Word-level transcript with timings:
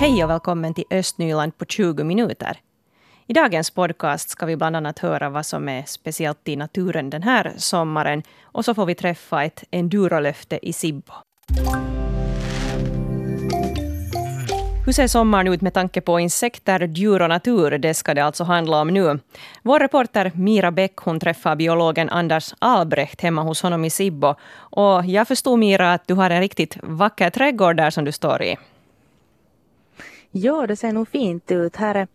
Hej 0.00 0.24
och 0.24 0.30
välkommen 0.30 0.74
till 0.74 0.84
Östnyland 0.90 1.58
på 1.58 1.64
20 1.64 2.04
minuter. 2.04 2.60
I 3.26 3.32
dagens 3.32 3.70
podcast 3.70 4.30
ska 4.30 4.46
vi 4.46 4.56
bland 4.56 4.76
annat 4.76 4.98
höra 4.98 5.30
vad 5.30 5.46
som 5.46 5.68
är 5.68 5.82
speciellt 5.86 6.48
i 6.48 6.56
naturen 6.56 7.10
den 7.10 7.22
här 7.22 7.52
sommaren 7.56 8.22
och 8.42 8.64
så 8.64 8.74
får 8.74 8.86
vi 8.86 8.94
träffa 8.94 9.44
ett 9.44 9.64
endurolöfte 9.70 10.58
i 10.62 10.72
Sibbo. 10.72 11.12
Hur 14.86 14.92
ser 14.92 15.06
sommaren 15.06 15.48
ut 15.48 15.60
med 15.60 15.74
tanke 15.74 16.00
på 16.00 16.20
insekter, 16.20 16.80
djur 16.80 17.22
och 17.22 17.28
natur? 17.28 17.78
Det 17.78 17.94
ska 17.94 18.14
det 18.14 18.24
alltså 18.24 18.44
handla 18.44 18.80
om 18.80 18.88
nu. 18.88 19.18
Vår 19.62 19.80
reporter 19.80 20.32
Mira 20.34 20.70
Bäck 20.70 20.96
hon 20.96 21.20
träffar 21.20 21.56
biologen 21.56 22.08
Anders 22.08 22.54
Albrecht 22.58 23.20
hemma 23.20 23.42
hos 23.42 23.62
honom 23.62 23.84
i 23.84 23.90
Sibbo. 23.90 24.34
Och 24.58 25.04
jag 25.06 25.28
förstod 25.28 25.58
Mira 25.58 25.92
att 25.92 26.06
du 26.06 26.14
har 26.14 26.30
en 26.30 26.40
riktigt 26.40 26.76
vacker 26.82 27.30
trädgård 27.30 27.76
där 27.76 27.90
som 27.90 28.04
du 28.04 28.12
står 28.12 28.42
i. 28.42 28.56
Ja, 30.30 30.66
det 30.66 30.76
ser 30.76 30.92
nog 30.92 31.08
fint 31.08 31.50
ut. 31.50 31.76
Här 31.76 31.94
är 31.94 32.08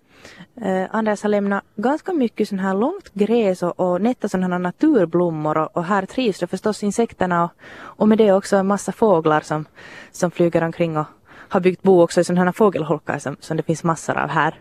eh, 0.61 0.89
Anders 0.91 1.23
har 1.23 1.29
lämnat 1.29 1.63
ganska 1.75 2.13
mycket 2.13 2.49
sån 2.49 2.59
här 2.59 2.73
långt 2.73 3.13
gräs 3.13 3.63
och, 3.63 3.79
och 3.79 4.01
nätta 4.01 4.29
sådana 4.29 4.55
här 4.55 4.59
naturblommor 4.59 5.57
och, 5.57 5.77
och, 5.77 5.83
här 5.83 6.05
trivs 6.05 6.39
det 6.39 6.47
förstås 6.47 6.83
insekterna 6.83 7.43
och, 7.43 7.51
och 7.75 8.07
med 8.07 8.17
det 8.17 8.31
också 8.31 8.55
en 8.57 8.67
massa 8.67 8.91
fåglar 8.91 9.41
som, 9.41 9.65
som 10.11 10.31
flyger 10.31 10.63
omkring 10.63 10.97
och 10.97 11.05
har 11.49 11.59
byggt 11.59 11.83
bo 11.83 12.01
också 12.01 12.21
i 12.21 12.23
sådana 12.23 12.45
här 12.45 12.51
fågelholkar 12.51 13.19
som, 13.19 13.37
som 13.39 13.57
det 13.57 13.63
finns 13.63 13.83
massor 13.83 14.17
av 14.17 14.29
här. 14.29 14.55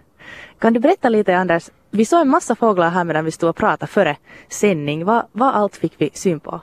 Kan 0.58 0.72
du 0.72 0.80
berätta 0.80 1.08
lite 1.08 1.36
Anders, 1.36 1.70
vi 1.90 2.04
såg 2.04 2.20
en 2.20 2.28
massa 2.28 2.54
fåglar 2.54 2.90
här 2.90 3.04
medan 3.04 3.24
vi 3.24 3.30
stod 3.30 3.50
och 3.50 3.56
pratade 3.56 3.92
före 3.92 4.16
sändning. 4.48 5.04
Vad, 5.04 5.26
vad 5.32 5.54
allt 5.54 5.76
fick 5.76 5.92
vi 5.98 6.10
syn 6.14 6.40
på? 6.40 6.60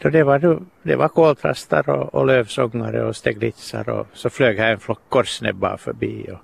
Det 0.00 0.22
var, 0.22 0.60
det 0.82 0.96
var 0.96 1.08
koltrastar 1.08 1.90
och, 1.90 2.14
och 2.14 2.26
lövsångare 2.26 3.04
och 3.04 3.16
steglitsar 3.16 3.88
och 3.88 4.06
så 4.12 4.30
flög 4.30 4.58
här 4.58 4.72
en 4.72 4.78
flock 4.78 5.00
korsnäbbar 5.08 5.76
förbi. 5.76 6.26
Och, 6.32 6.40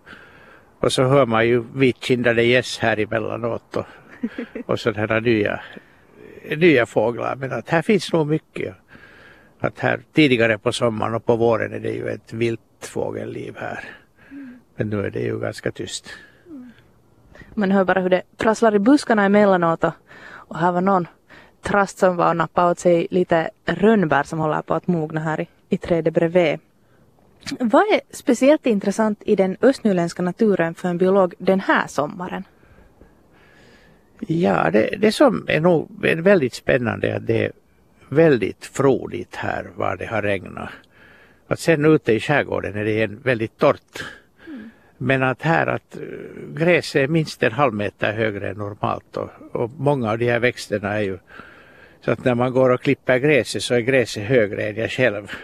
och 0.85 0.93
så 0.93 1.03
hör 1.03 1.27
man 1.27 1.47
ju 1.47 1.65
vitkindade 1.75 2.43
gäss 2.43 2.79
här 2.79 2.99
emellanåt 2.99 3.77
och, 3.77 3.87
och 4.67 4.81
sådana 4.81 5.21
nya, 5.21 5.61
nya 6.57 6.87
fåglar. 6.87 7.37
Men 7.37 7.53
att 7.53 7.69
här 7.69 7.83
finns 7.83 8.13
nog 8.13 8.27
mycket. 8.27 8.75
Att 9.61 9.79
här 9.79 10.01
tidigare 10.13 10.59
på 10.59 10.73
sommaren 10.73 11.15
och 11.15 11.25
på 11.25 11.37
våren 11.37 11.73
är 11.73 11.81
det 11.81 11.93
ju 11.93 12.09
ett 12.09 12.33
vilt 12.33 12.61
fågelliv 12.81 13.57
här. 13.57 13.85
Men 14.77 14.89
nu 14.91 15.07
är 15.07 15.11
det 15.11 15.21
ju 15.21 15.41
ganska 15.41 15.73
tyst. 15.73 16.11
Man 17.55 17.71
hör 17.71 17.85
bara 17.85 18.01
hur 18.01 18.11
det 18.11 18.23
prasslar 18.37 18.75
i 18.75 18.79
buskarna 18.79 19.25
emellanåt 19.25 19.85
och, 19.85 19.93
och 20.31 20.59
här 20.59 20.73
var 20.73 20.81
någon 20.81 21.07
trast 21.63 21.99
som 21.99 22.17
var 22.17 22.29
och 22.29 22.37
nappade 22.37 22.71
åt 22.71 22.79
sig 22.79 23.07
lite 23.11 23.51
rönnbär 23.65 24.23
som 24.23 24.39
håller 24.39 24.63
på 24.63 24.75
att 24.75 24.87
mogna 24.87 25.21
här 25.21 25.41
i, 25.41 25.49
i 25.69 25.77
trädet 25.77 26.15
bredvid. 26.15 26.59
Vad 27.61 27.83
är 27.83 28.01
speciellt 28.11 28.67
intressant 28.67 29.23
i 29.25 29.37
den 29.37 29.57
östnyländska 29.61 30.23
naturen 30.23 30.75
för 30.75 30.89
en 30.89 30.99
biolog 30.99 31.35
den 31.39 31.61
här 31.61 31.87
sommaren? 31.87 32.45
Ja, 34.21 34.71
det, 34.71 34.95
det 34.99 35.13
som 35.13 35.45
är 35.49 35.61
nog 35.61 35.89
väldigt 36.01 36.55
spännande 36.55 37.09
är 37.09 37.17
att 37.17 37.27
det 37.27 37.45
är 37.45 37.53
väldigt 38.09 38.65
frodigt 38.65 39.37
här 39.37 39.71
var 39.77 39.97
det 39.97 40.07
har 40.07 40.23
regnat. 40.23 40.71
Att 41.49 41.61
sen 41.61 41.85
ute 41.85 42.13
i 42.13 42.21
skärgården 42.21 42.77
är 42.77 42.85
det 42.85 43.07
väldigt 43.07 43.59
torrt. 43.59 44.05
Mm. 44.47 44.71
Men 44.99 45.23
att 45.23 45.43
här 45.43 45.67
att 45.67 45.97
eh, 45.97 46.03
gräset 46.55 47.03
är 47.03 47.09
minst 47.09 47.43
en 47.43 47.53
halv 47.53 47.75
meter 47.75 48.13
högre 48.13 48.51
än 48.51 48.57
normalt 48.57 49.17
och, 49.17 49.31
och 49.53 49.71
många 49.77 50.11
av 50.11 50.19
de 50.19 50.31
här 50.31 50.39
växterna 50.39 50.95
är 50.95 51.03
ju 51.03 51.19
så 52.01 52.11
att 52.11 52.25
när 52.25 52.35
man 52.35 52.53
går 52.53 52.71
och 52.71 52.81
klipper 52.81 53.19
gräset 53.19 53.63
så 53.63 53.75
är 53.75 53.81
gräset 53.81 54.23
högre 54.23 54.69
än 54.69 54.77
jag 54.77 54.91
själv. 54.91 55.31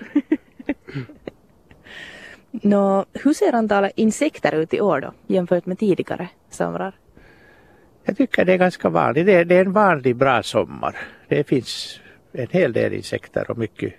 Nå, 2.50 3.04
hur 3.12 3.32
ser 3.32 3.52
antalet 3.52 3.92
insekter 3.96 4.54
ut 4.54 4.74
i 4.74 4.80
år 4.80 5.00
då 5.00 5.12
jämfört 5.26 5.66
med 5.66 5.78
tidigare 5.78 6.28
somrar? 6.50 6.94
Jag 8.04 8.16
tycker 8.16 8.44
det 8.44 8.52
är 8.52 8.58
ganska 8.58 8.88
vanligt. 8.88 9.26
Det 9.26 9.32
är, 9.32 9.44
det 9.44 9.54
är 9.54 9.64
en 9.64 9.72
vanlig 9.72 10.16
bra 10.16 10.42
sommar. 10.42 10.96
Det 11.28 11.44
finns 11.48 12.00
en 12.32 12.48
hel 12.50 12.72
del 12.72 12.92
insekter 12.92 13.50
och 13.50 13.58
mycket, 13.58 13.94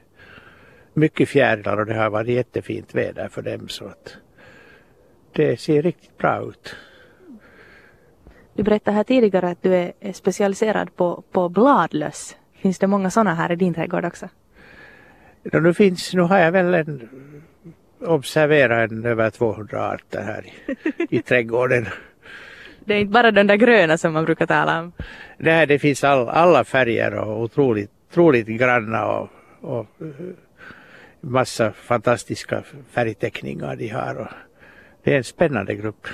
mycket 0.94 1.30
fjärilar 1.30 1.78
och 1.78 1.86
det 1.86 1.94
har 1.94 2.10
varit 2.10 2.30
jättefint 2.30 2.96
väder 2.96 3.28
för 3.28 3.42
dem 3.42 3.68
så 3.68 3.86
att 3.86 4.18
det 5.32 5.60
ser 5.60 5.82
riktigt 5.82 6.18
bra 6.18 6.50
ut. 6.50 6.76
Du 8.54 8.64
berättade 8.64 8.98
här 8.98 9.04
tidigare 9.04 9.50
att 9.50 9.64
du 9.64 9.76
är 9.76 10.14
specialiserad 10.14 10.96
på, 10.96 11.24
på 11.32 11.50
bladlöss. 11.50 12.38
Finns 12.62 12.80
det 12.80 12.88
många 12.88 13.10
sådana 13.10 13.36
här 13.36 13.52
i 13.52 13.56
din 13.56 13.74
trädgård 13.74 14.06
också? 14.06 14.30
Ja, 15.44 15.60
nu, 15.60 15.74
finns, 15.74 16.14
nu 16.14 16.22
har 16.22 16.40
jag 16.40 16.52
väl 16.52 16.74
en, 16.74 17.10
observerat 18.00 18.92
en 18.92 19.06
över 19.06 19.30
200 19.30 19.90
arter 19.90 20.22
här 20.22 20.46
i, 20.46 21.18
i 21.18 21.22
trädgården. 21.22 21.88
Det 22.86 22.94
är 22.94 23.00
inte 23.00 23.12
bara 23.12 23.32
den 23.32 23.48
där 23.48 23.56
gröna 23.56 23.98
som 23.98 24.14
man 24.14 24.26
brukar 24.26 24.46
tala 24.46 24.80
om? 24.80 24.92
Nej, 25.38 25.68
det 25.68 25.80
finns 25.80 26.04
all, 26.04 26.30
alla 26.30 26.64
färger 26.64 27.14
och 27.14 27.42
otroligt, 27.42 27.92
otroligt 28.12 28.48
granna 28.48 29.06
och, 29.06 29.30
och 29.62 29.88
massa 31.22 31.72
fantastiska 31.72 32.64
färgteckningar 32.92 33.76
de 33.76 33.88
har. 33.88 34.16
Och 34.16 34.28
det 35.04 35.14
är 35.14 35.18
en 35.18 35.24
spännande 35.24 35.76
grupp. 35.76 36.08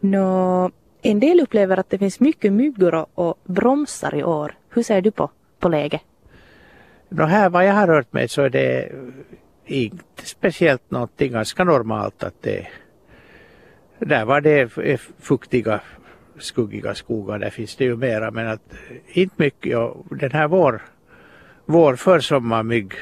Nå, 0.00 0.70
en 1.06 1.20
del 1.20 1.40
upplever 1.40 1.76
att 1.76 1.90
det 1.90 1.98
finns 1.98 2.20
mycket 2.20 2.52
myggor 2.52 3.06
och, 3.14 3.38
bromsar 3.44 4.14
i 4.14 4.24
år. 4.24 4.54
Hur 4.70 4.82
ser 4.82 5.00
du 5.00 5.10
på, 5.10 5.30
på 5.58 5.68
läget? 5.68 6.00
Nå, 7.08 7.24
här 7.24 7.48
vad 7.48 7.66
jag 7.66 7.72
har 7.72 7.86
rört 7.86 8.12
mig 8.12 8.28
så 8.28 8.42
är 8.42 8.50
det 8.50 8.92
inte 9.66 10.26
speciellt 10.26 10.90
någonting 10.90 11.32
ganska 11.32 11.64
normalt 11.64 12.22
att 12.22 12.42
det 12.42 12.66
där 13.98 14.24
var 14.24 14.40
det 14.40 14.68
fuktiga 15.20 15.80
skuggiga 16.38 16.94
skogar, 16.94 17.38
där 17.38 17.50
finns 17.50 17.76
det 17.76 17.84
ju 17.84 17.96
mera 17.96 18.30
men 18.30 18.48
att 18.48 18.74
inte 19.06 19.34
mycket 19.38 19.76
och 19.76 20.16
den 20.16 20.32
här 20.32 20.48
vår, 20.48 20.82
vår 21.64 21.96
försommarmygg 21.96 22.92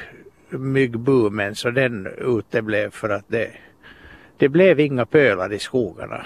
myggboomen 0.49 1.55
så 1.55 1.69
den 1.71 2.07
uteblev 2.17 2.89
för 2.91 3.09
att 3.09 3.25
det, 3.27 3.51
det 4.37 4.49
blev 4.49 4.79
inga 4.79 5.05
pölar 5.05 5.53
i 5.53 5.59
skogarna 5.59 6.25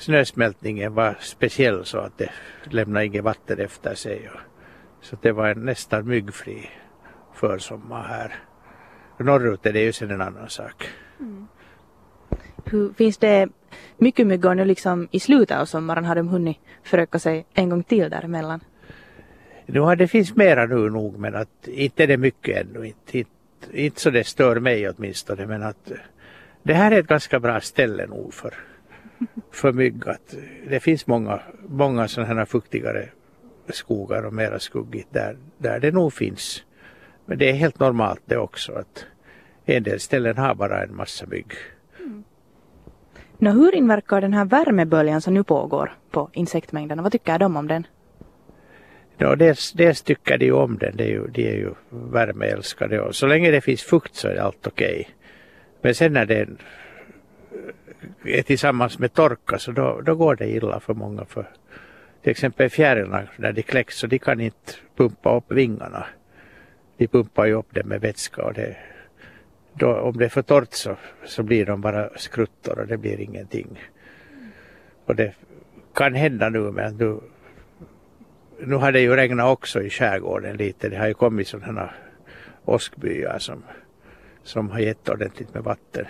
snösmältningen 0.00 0.94
var 0.94 1.16
speciell 1.20 1.84
så 1.84 1.98
att 1.98 2.18
det 2.18 2.30
lämnade 2.70 3.06
inget 3.06 3.24
vatten 3.24 3.60
efter 3.60 3.94
sig. 3.94 4.30
Så 5.00 5.16
det 5.22 5.32
var 5.32 5.48
en 5.48 5.64
nästan 5.64 6.08
myggfri 6.08 6.68
försommar 7.34 8.02
här. 8.02 8.34
Norrut 9.18 9.66
är 9.66 9.72
det 9.72 9.80
ju 9.80 9.92
sen 9.92 10.10
en 10.10 10.20
annan 10.20 10.48
sak. 10.48 10.88
Mm. 11.20 11.46
Hur, 12.64 12.92
finns 12.92 13.18
det 13.18 13.48
mycket 13.96 14.26
myggor 14.26 14.54
nu 14.54 14.64
liksom 14.64 15.08
i 15.10 15.20
slutet 15.20 15.56
av 15.56 15.64
sommaren? 15.64 16.04
Har 16.04 16.14
de 16.14 16.28
hunnit 16.28 16.58
föröka 16.82 17.18
sig 17.18 17.46
en 17.54 17.68
gång 17.68 17.82
till 17.82 18.10
däremellan? 18.10 18.60
Nu 19.66 19.96
det 19.96 20.08
finns 20.08 20.36
mera 20.36 20.66
nu 20.66 20.90
nog 20.90 21.18
men 21.18 21.34
att 21.34 21.68
inte 21.68 22.02
är 22.02 22.06
det 22.06 22.16
mycket 22.16 22.66
ännu. 22.66 22.86
Inte, 22.86 23.18
inte, 23.18 23.30
inte 23.72 24.00
så 24.00 24.10
det 24.10 24.24
stör 24.24 24.60
mig 24.60 24.88
åtminstone 24.88 25.46
men 25.46 25.62
att 25.62 25.92
det 26.62 26.74
här 26.74 26.92
är 26.92 27.00
ett 27.00 27.06
ganska 27.06 27.40
bra 27.40 27.60
ställe 27.60 28.06
nog 28.06 28.34
för 28.34 28.54
för 29.52 29.72
mygg 29.72 30.08
att 30.08 30.34
det 30.68 30.80
finns 30.80 31.06
många, 31.06 31.40
många 31.68 32.08
sådana 32.08 32.34
här 32.34 32.44
fuktigare 32.44 33.08
skogar 33.68 34.26
och 34.26 34.34
mera 34.34 34.58
skuggigt 34.58 35.08
där, 35.12 35.36
där 35.58 35.80
det 35.80 35.92
nog 35.92 36.12
finns. 36.12 36.64
Men 37.26 37.38
det 37.38 37.50
är 37.50 37.54
helt 37.54 37.80
normalt 37.80 38.22
det 38.24 38.36
också 38.36 38.72
att 38.72 39.04
en 39.64 39.82
del 39.82 40.00
ställen 40.00 40.38
har 40.38 40.54
bara 40.54 40.82
en 40.82 40.96
massa 40.96 41.26
mygg. 41.26 41.52
Mm. 41.98 42.24
Nå, 43.38 43.50
hur 43.50 43.74
inverkar 43.74 44.20
den 44.20 44.34
här 44.34 44.44
värmeböljan 44.44 45.20
som 45.20 45.34
nu 45.34 45.44
pågår 45.44 45.92
på 46.10 46.30
insektmängderna? 46.32 47.02
Vad 47.02 47.12
tycker 47.12 47.38
de 47.38 47.56
om 47.56 47.68
den? 47.68 47.86
Ja, 49.16 49.36
dels, 49.36 49.72
dels 49.72 50.02
tycker 50.02 50.38
de 50.38 50.52
om 50.52 50.78
den, 50.78 50.96
de 50.96 51.04
är 51.04 51.08
ju, 51.08 51.26
de 51.26 51.48
är 51.48 51.56
ju 51.56 51.74
värmeälskade 51.90 53.00
och 53.00 53.14
så 53.14 53.26
länge 53.26 53.50
det 53.50 53.60
finns 53.60 53.82
fukt 53.82 54.14
så 54.14 54.28
är 54.28 54.36
allt 54.36 54.66
okej. 54.66 55.00
Okay. 55.00 55.14
Men 55.82 55.94
sen 55.94 56.12
när 56.12 56.26
det 56.26 56.36
är 56.38 56.48
Eh, 58.24 58.38
är 58.38 58.42
tillsammans 58.42 58.98
med 58.98 59.12
torka 59.12 59.58
så 59.58 59.72
då, 59.72 60.00
då 60.00 60.14
går 60.14 60.36
det 60.36 60.48
illa 60.48 60.80
för 60.80 60.94
många. 60.94 61.24
För 61.24 61.48
till 62.22 62.30
exempel 62.30 62.70
fjärilarna 62.70 63.28
när 63.36 63.52
de 63.52 63.62
kläcks 63.62 63.98
så 63.98 64.06
de 64.06 64.18
kan 64.18 64.40
inte 64.40 64.72
pumpa 64.96 65.36
upp 65.36 65.52
vingarna. 65.52 66.06
De 66.96 67.06
pumpar 67.06 67.46
ju 67.46 67.52
upp 67.52 67.68
det 67.70 67.84
med 67.84 68.00
vätska 68.00 68.44
och 68.44 68.54
det, 68.54 68.76
då, 69.72 69.94
om 69.94 70.16
det 70.16 70.24
är 70.24 70.28
för 70.28 70.42
torrt 70.42 70.72
så, 70.72 70.96
så 71.24 71.42
blir 71.42 71.66
de 71.66 71.80
bara 71.80 72.10
skruttor 72.16 72.78
och 72.78 72.86
det 72.86 72.96
blir 72.96 73.20
ingenting. 73.20 73.80
Och 75.04 75.16
det 75.16 75.34
kan 75.94 76.14
hända 76.14 76.48
nu 76.48 76.60
men 76.60 76.96
nu, 76.96 77.20
nu 78.58 78.74
har 78.74 78.92
det 78.92 79.00
ju 79.00 79.16
regnat 79.16 79.52
också 79.52 79.82
i 79.82 79.90
skärgården 79.90 80.56
lite. 80.56 80.88
Det 80.88 80.96
har 80.96 81.08
ju 81.08 81.14
kommit 81.14 81.48
sådana 81.48 81.90
åskbyar 82.64 83.38
som, 83.38 83.62
som 84.42 84.70
har 84.70 84.80
gett 84.80 85.08
ordentligt 85.08 85.54
med 85.54 85.62
vatten. 85.62 86.06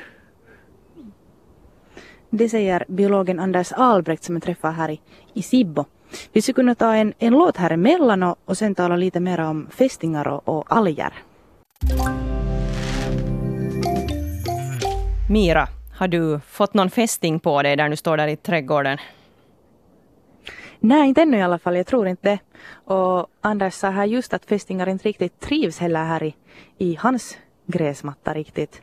Det 2.31 2.49
säger 2.49 2.85
biologen 2.89 3.41
Anders 3.41 3.73
Albrecht 3.73 4.25
som 4.25 4.35
jag 4.35 4.43
träffar 4.43 4.73
här 4.73 4.91
i, 4.91 5.01
i 5.35 5.43
Sibbo. 5.43 5.85
Vi 6.33 6.43
skulle 6.43 6.55
kunna 6.55 6.75
ta 6.75 6.95
en, 6.95 7.15
en 7.19 7.33
låt 7.33 7.57
här 7.57 7.71
emellan 7.71 8.23
och, 8.23 8.39
och 8.45 8.59
sen 8.59 8.75
tala 8.75 8.97
lite 8.97 9.21
mer 9.21 9.41
om 9.41 9.67
fästingar 9.71 10.29
och, 10.29 10.49
och 10.49 10.65
alger. 10.69 11.13
Mira, 15.31 15.69
har 15.99 16.09
du 16.09 16.41
fått 16.47 16.75
någon 16.75 16.91
fästing 16.91 17.41
på 17.41 17.63
dig 17.63 17.77
där 17.77 17.89
du 17.89 17.97
står 17.97 18.17
där 18.17 18.29
i 18.29 18.37
trädgården? 18.37 18.99
Nej, 20.81 21.09
inte 21.09 21.23
ännu 21.23 21.39
i 21.39 21.43
alla 21.43 21.59
fall. 21.59 21.77
Jag 21.77 21.87
tror 21.87 22.09
inte 22.09 22.29
det. 22.29 22.39
Och 22.73 23.27
Anders 23.41 23.75
sa 23.75 23.91
här 23.91 24.05
just 24.05 24.35
att 24.35 24.45
fästingar 24.45 24.89
inte 24.89 25.09
riktigt 25.09 25.41
trivs 25.41 25.79
heller 25.79 26.05
här 26.05 26.23
i, 26.23 26.35
i 26.79 26.95
hans 27.01 27.39
gräsmatta 27.67 28.35
riktigt. 28.35 28.83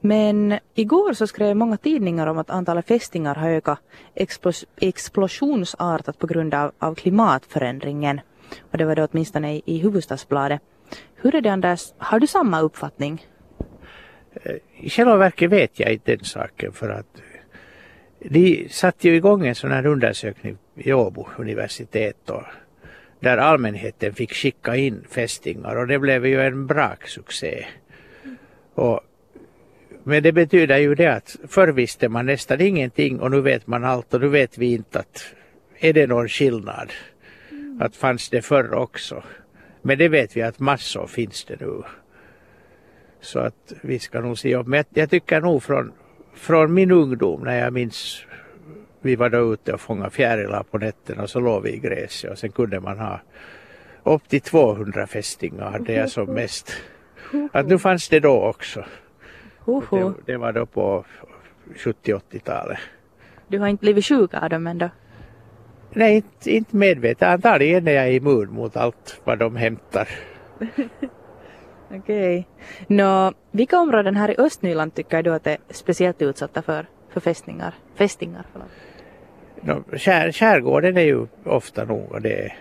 Men 0.00 0.58
igår 0.74 1.12
så 1.12 1.26
skrev 1.26 1.56
många 1.56 1.76
tidningar 1.76 2.26
om 2.26 2.38
att 2.38 2.50
antalet 2.50 2.88
fästingar 2.88 3.34
har 3.34 3.50
ökat 3.50 3.78
explos 4.14 4.64
explosionsartat 4.80 6.18
på 6.18 6.26
grund 6.26 6.54
av, 6.54 6.72
av 6.78 6.94
klimatförändringen. 6.94 8.20
Och 8.70 8.78
det 8.78 8.84
var 8.84 8.96
då 8.96 9.08
åtminstone 9.12 9.54
i, 9.54 9.62
i 9.64 9.78
huvudstadsbladet. 9.78 10.60
Hur 11.14 11.34
är 11.34 11.40
det 11.40 11.48
Anders, 11.48 11.92
har 11.98 12.20
du 12.20 12.26
samma 12.26 12.60
uppfattning? 12.60 13.26
Eh, 14.32 14.56
I 14.76 14.90
själva 14.90 15.16
verket 15.16 15.50
vet 15.50 15.80
jag 15.80 15.92
inte 15.92 16.16
den 16.16 16.24
saken 16.24 16.72
för 16.72 16.88
att 16.88 17.18
eh, 17.18 18.30
de 18.30 18.68
satte 18.70 19.08
ju 19.08 19.16
igång 19.16 19.46
en 19.46 19.54
sån 19.54 19.72
här 19.72 19.86
undersökning 19.86 20.58
vid 20.74 20.94
Åbo 20.94 21.26
universitet 21.38 22.16
då. 22.24 22.46
där 23.20 23.38
allmänheten 23.38 24.14
fick 24.14 24.34
skicka 24.34 24.76
in 24.76 25.04
fästingar 25.10 25.76
och 25.76 25.86
det 25.86 25.98
blev 25.98 26.26
ju 26.26 26.40
en 26.40 26.66
braksuccé. 26.66 27.66
Och, 28.74 29.00
men 30.04 30.22
det 30.22 30.32
betyder 30.32 30.78
ju 30.78 30.94
det 30.94 31.06
att 31.06 31.36
förr 31.48 31.68
visste 31.68 32.08
man 32.08 32.26
nästan 32.26 32.60
ingenting 32.60 33.20
och 33.20 33.30
nu 33.30 33.40
vet 33.40 33.66
man 33.66 33.84
allt 33.84 34.14
och 34.14 34.20
nu 34.20 34.28
vet 34.28 34.58
vi 34.58 34.72
inte 34.72 34.98
att 34.98 35.34
är 35.78 35.92
det 35.92 36.06
någon 36.06 36.28
skillnad? 36.28 36.92
Att 37.80 37.96
fanns 37.96 38.28
det 38.28 38.42
förr 38.42 38.74
också? 38.74 39.22
Men 39.82 39.98
det 39.98 40.08
vet 40.08 40.36
vi 40.36 40.42
att 40.42 40.58
massor 40.58 41.06
finns 41.06 41.44
det 41.44 41.60
nu. 41.60 41.82
Så 43.20 43.38
att 43.38 43.72
vi 43.80 43.98
ska 43.98 44.20
nog 44.20 44.38
se 44.38 44.56
upp. 44.56 44.66
Men 44.66 44.76
jag, 44.76 44.86
jag 45.02 45.10
tycker 45.10 45.40
nog 45.40 45.62
från, 45.62 45.92
från 46.34 46.74
min 46.74 46.90
ungdom 46.90 47.40
när 47.44 47.58
jag 47.58 47.72
minns 47.72 48.24
vi 49.00 49.16
var 49.16 49.30
då 49.30 49.52
ute 49.52 49.72
och 49.72 49.80
fångade 49.80 50.10
fjärilar 50.10 50.62
på 50.62 50.78
nätterna 50.78 51.22
och 51.22 51.30
så 51.30 51.40
låg 51.40 51.62
vi 51.62 51.70
i 51.70 51.78
gräset 51.78 52.30
och 52.30 52.38
sen 52.38 52.52
kunde 52.52 52.80
man 52.80 52.98
ha 52.98 53.20
upp 54.02 54.28
till 54.28 54.40
200 54.40 55.06
fästingar 55.06 55.70
hade 55.70 55.92
jag 55.92 56.10
som 56.10 56.26
mest. 56.34 56.72
Att 57.52 57.66
nu 57.66 57.78
fanns 57.78 58.08
det 58.08 58.20
då 58.20 58.42
också. 58.42 58.84
Det, 59.66 60.32
det 60.32 60.36
var 60.36 60.52
då 60.52 60.66
på 60.66 61.04
70-80-talet. 61.74 62.78
Du 63.48 63.58
har 63.58 63.68
inte 63.68 63.80
blivit 63.80 64.06
sjuk 64.06 64.34
av 64.34 64.50
dem 64.50 64.66
ändå? 64.66 64.90
Nej, 65.90 66.16
inte, 66.16 66.50
inte 66.50 66.76
medvetet. 66.76 67.22
Antagligen 67.22 67.88
är 67.88 67.92
jag 67.92 68.12
immun 68.12 68.52
mot 68.52 68.76
allt 68.76 69.20
vad 69.24 69.38
de 69.38 69.56
hämtar. 69.56 70.08
Okej. 71.90 71.98
Okay. 71.98 72.44
Nå, 72.86 73.32
vilka 73.50 73.78
områden 73.78 74.16
här 74.16 74.30
i 74.30 74.34
Östnyland 74.38 74.94
tycker 74.94 75.22
du 75.22 75.34
att 75.34 75.46
är 75.46 75.58
speciellt 75.70 76.22
utsatta 76.22 76.62
för, 76.62 76.86
för 77.08 77.20
fästningar? 77.20 77.74
fästingar 77.94 78.44
no, 79.62 79.84
skär, 79.98 80.32
skärgården 80.32 80.96
är 80.96 81.02
ju 81.02 81.26
ofta 81.44 81.84
nog 81.84 82.12
och 82.12 82.22
det 82.22 82.44
är, 82.44 82.56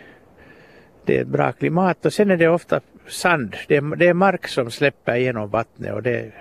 det 1.06 1.18
är 1.18 1.22
ett 1.22 1.28
bra 1.28 1.52
klimat 1.52 2.06
och 2.06 2.14
sen 2.14 2.32
är 2.32 2.38
det 2.38 2.48
ofta 2.48 2.82
sand. 3.08 3.56
Det 3.68 3.76
är, 3.76 3.96
det 3.96 4.08
är 4.08 4.14
mark 4.14 4.48
som 4.48 4.72
släpper 4.72 5.16
igenom 5.16 5.50
vattnet 5.50 5.94
och 5.94 6.04
det, 6.04 6.32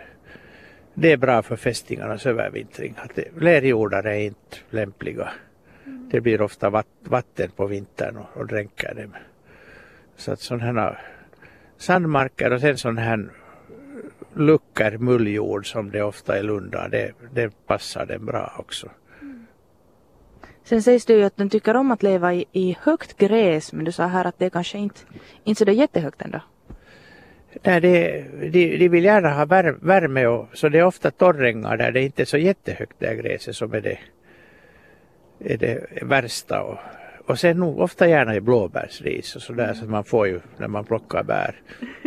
det 0.95 1.13
är 1.13 1.17
bra 1.17 1.43
för 1.43 1.57
fästingarnas 1.57 2.27
övervintring. 2.27 2.95
lerjordar 3.39 4.07
är 4.07 4.19
inte 4.19 4.57
lämpliga. 4.71 5.29
Det 5.85 6.21
blir 6.21 6.43
ofta 6.43 6.85
vatten 7.03 7.51
på 7.57 7.67
vintern 7.67 8.17
och, 8.17 8.41
och 8.41 8.47
dränker 8.47 8.95
dem. 8.95 9.15
Så 10.17 10.33
att 10.33 10.41
sådana 10.41 10.65
här 10.65 11.01
sandmarker 11.77 12.53
och 12.53 12.61
sen 12.61 12.79
sån 12.79 12.99
här 12.99 13.31
luckor, 14.35 14.99
mulljord 14.99 15.73
som 15.73 15.91
det 15.91 16.03
ofta 16.03 16.39
är 16.39 16.43
Lunda, 16.43 16.89
det, 16.89 17.13
det 17.33 17.67
passar 17.67 18.07
den 18.07 18.27
bra 18.27 18.55
också. 18.59 18.89
Sen 20.65 20.83
sägs 20.83 21.07
det 21.07 21.13
ju 21.13 21.23
att 21.23 21.37
den 21.37 21.51
tycker 21.51 21.77
om 21.77 21.91
att 21.91 22.03
leva 22.03 22.35
i, 22.35 22.45
i 22.53 22.77
högt 22.81 23.17
gräs 23.17 23.73
men 23.73 23.85
du 23.85 23.93
sa 23.93 24.07
här 24.07 24.25
att 24.25 24.39
det 24.39 24.51
kanske 24.51 24.79
inte, 24.79 25.01
inte 25.45 25.59
så 25.59 25.65
det 25.65 25.73
jättehögt 25.73 26.23
ändå. 26.23 26.41
Nej, 27.62 27.81
det, 27.81 28.25
de, 28.50 28.76
de 28.79 28.88
vill 28.88 29.05
gärna 29.05 29.31
ha 29.31 29.44
värme 29.81 30.26
och 30.26 30.49
så 30.52 30.69
det 30.69 30.79
är 30.79 30.85
ofta 30.85 31.11
torrängar 31.11 31.76
där 31.76 31.93
det 31.93 32.02
inte 32.02 32.23
är 32.23 32.26
så 32.26 32.38
jättehögt 32.38 32.97
där 32.99 33.14
gräset 33.14 33.56
som 33.56 33.75
är 33.75 33.81
det, 33.81 33.99
är 35.38 35.56
det 35.56 36.02
värsta. 36.02 36.62
Och, 36.62 36.79
och 37.26 37.38
sen 37.38 37.56
nog 37.56 37.81
ofta 37.81 38.08
gärna 38.08 38.37
i 38.37 38.41
blåbärsris 38.41 39.37
och 39.37 39.43
sådär 39.43 39.75
så 39.75 39.85
man 39.85 40.05
får 40.05 40.26
ju 40.26 40.41
när 40.58 40.69
man 40.69 40.85
plockar 40.85 41.23
bär. 41.23 41.61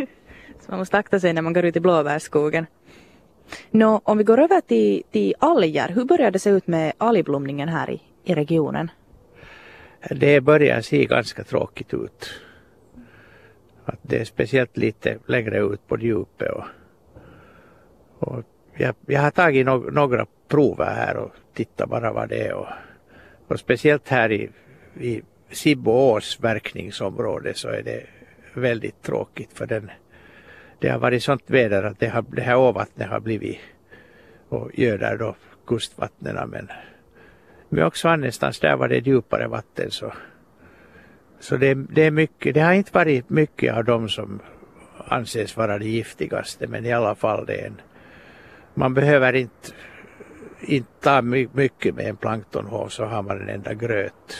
så 0.60 0.70
man 0.70 0.78
måste 0.78 0.98
akta 0.98 1.20
sig 1.20 1.32
när 1.32 1.42
man 1.42 1.52
går 1.52 1.64
ut 1.64 1.76
i 1.76 1.80
blåbärsskogen. 1.80 2.66
Nå, 3.70 4.00
om 4.04 4.18
vi 4.18 4.24
går 4.24 4.40
över 4.40 4.60
till, 4.60 5.02
till 5.10 5.34
alger, 5.38 5.88
hur 5.88 6.04
börjar 6.04 6.30
det 6.30 6.38
se 6.38 6.50
ut 6.50 6.66
med 6.66 6.92
algblomningen 6.98 7.68
här 7.68 7.90
i, 7.90 8.02
i 8.24 8.34
regionen? 8.34 8.90
Det 10.10 10.40
börjar 10.40 10.80
se 10.80 11.04
ganska 11.04 11.44
tråkigt 11.44 11.94
ut. 11.94 12.30
Att 13.84 13.98
det 14.02 14.20
är 14.20 14.24
speciellt 14.24 14.76
lite 14.76 15.18
längre 15.26 15.58
ut 15.58 15.88
på 15.88 15.98
djupet. 15.98 16.50
Och, 16.50 16.64
och 18.18 18.44
jag, 18.76 18.94
jag 19.06 19.20
har 19.20 19.30
tagit 19.30 19.66
no 19.66 19.90
några 19.90 20.26
prover 20.48 20.94
här 20.94 21.16
och 21.16 21.30
tittat 21.54 21.88
bara 21.88 22.12
vad 22.12 22.28
det 22.28 22.46
är. 22.46 22.54
Och, 22.54 22.68
och 23.48 23.60
speciellt 23.60 24.08
här 24.08 24.32
i, 24.32 24.50
i 25.00 25.22
Sibboås 25.50 26.40
verkningsområde 26.40 27.54
så 27.54 27.68
är 27.68 27.82
det 27.82 28.06
väldigt 28.54 29.02
tråkigt 29.02 29.52
för 29.52 29.66
den, 29.66 29.90
det 30.78 30.88
har 30.88 30.98
varit 30.98 31.22
sånt 31.22 31.50
väder 31.50 31.82
att 31.82 31.98
det, 31.98 32.08
har, 32.08 32.24
det 32.28 32.42
här 32.42 32.56
åvattnet 32.56 33.08
har 33.08 33.20
blivit 33.20 33.58
och 34.48 34.78
göder 34.78 35.16
då 35.16 35.34
kustvattnen 35.66 36.50
men 36.50 36.68
men 37.68 37.84
också 37.84 38.08
annanstans 38.08 38.60
där 38.60 38.76
var 38.76 38.88
det 38.88 38.98
djupare 38.98 39.46
vatten 39.46 39.90
så, 39.90 40.12
så 41.44 41.56
det, 41.56 41.74
det 41.74 42.02
är 42.02 42.10
mycket, 42.10 42.54
det 42.54 42.60
har 42.60 42.72
inte 42.72 42.90
varit 42.94 43.30
mycket 43.30 43.74
av 43.74 43.84
dem 43.84 44.08
som 44.08 44.40
anses 45.08 45.56
vara 45.56 45.78
det 45.78 45.88
giftigaste 45.88 46.66
men 46.66 46.86
i 46.86 46.92
alla 46.92 47.14
fall 47.14 47.46
det 47.46 47.54
är 47.54 47.66
en, 47.66 47.80
man 48.74 48.94
behöver 48.94 49.32
inte, 49.32 49.68
inte 50.60 50.90
ta 51.00 51.22
mycket 51.22 51.94
med 51.94 52.06
en 52.06 52.16
planktonhov 52.16 52.88
så 52.88 53.04
har 53.04 53.22
man 53.22 53.40
en 53.40 53.48
enda 53.48 53.74
gröt. 53.74 54.36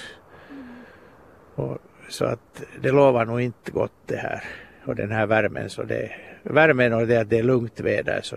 Och, 1.54 1.78
så 2.08 2.24
att 2.24 2.62
det 2.80 2.90
lovar 2.90 3.24
nog 3.24 3.40
inte 3.40 3.70
gott 3.70 4.06
det 4.06 4.16
här 4.16 4.44
och 4.84 4.96
den 4.96 5.10
här 5.10 5.26
värmen 5.26 5.70
så 5.70 5.82
det, 5.82 6.10
värmen 6.42 6.92
och 6.92 7.06
det 7.06 7.20
att 7.20 7.30
det 7.30 7.38
är 7.38 7.42
lugnt 7.42 7.80
väder 7.80 8.20
så 8.22 8.36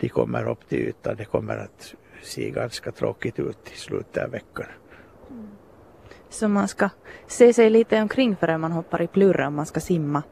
de 0.00 0.08
kommer 0.08 0.48
upp 0.48 0.68
till 0.68 0.78
ytan. 0.78 1.16
Det 1.16 1.24
kommer 1.24 1.56
att 1.56 1.94
se 2.22 2.50
ganska 2.50 2.92
tråkigt 2.92 3.38
ut 3.38 3.72
i 3.74 3.76
slutet 3.76 4.24
av 4.24 4.30
veckan. 4.30 4.66
Så 6.30 6.48
man 6.48 6.68
ska 6.68 6.88
se 7.26 7.52
sig 7.52 7.70
lite 7.70 8.02
omkring 8.02 8.36
före 8.36 8.58
man 8.58 8.72
hoppar 8.72 9.02
i 9.02 9.06
plurra 9.06 9.46
om 9.46 9.54
man 9.54 9.66
ska 9.66 9.80
simma. 9.80 10.22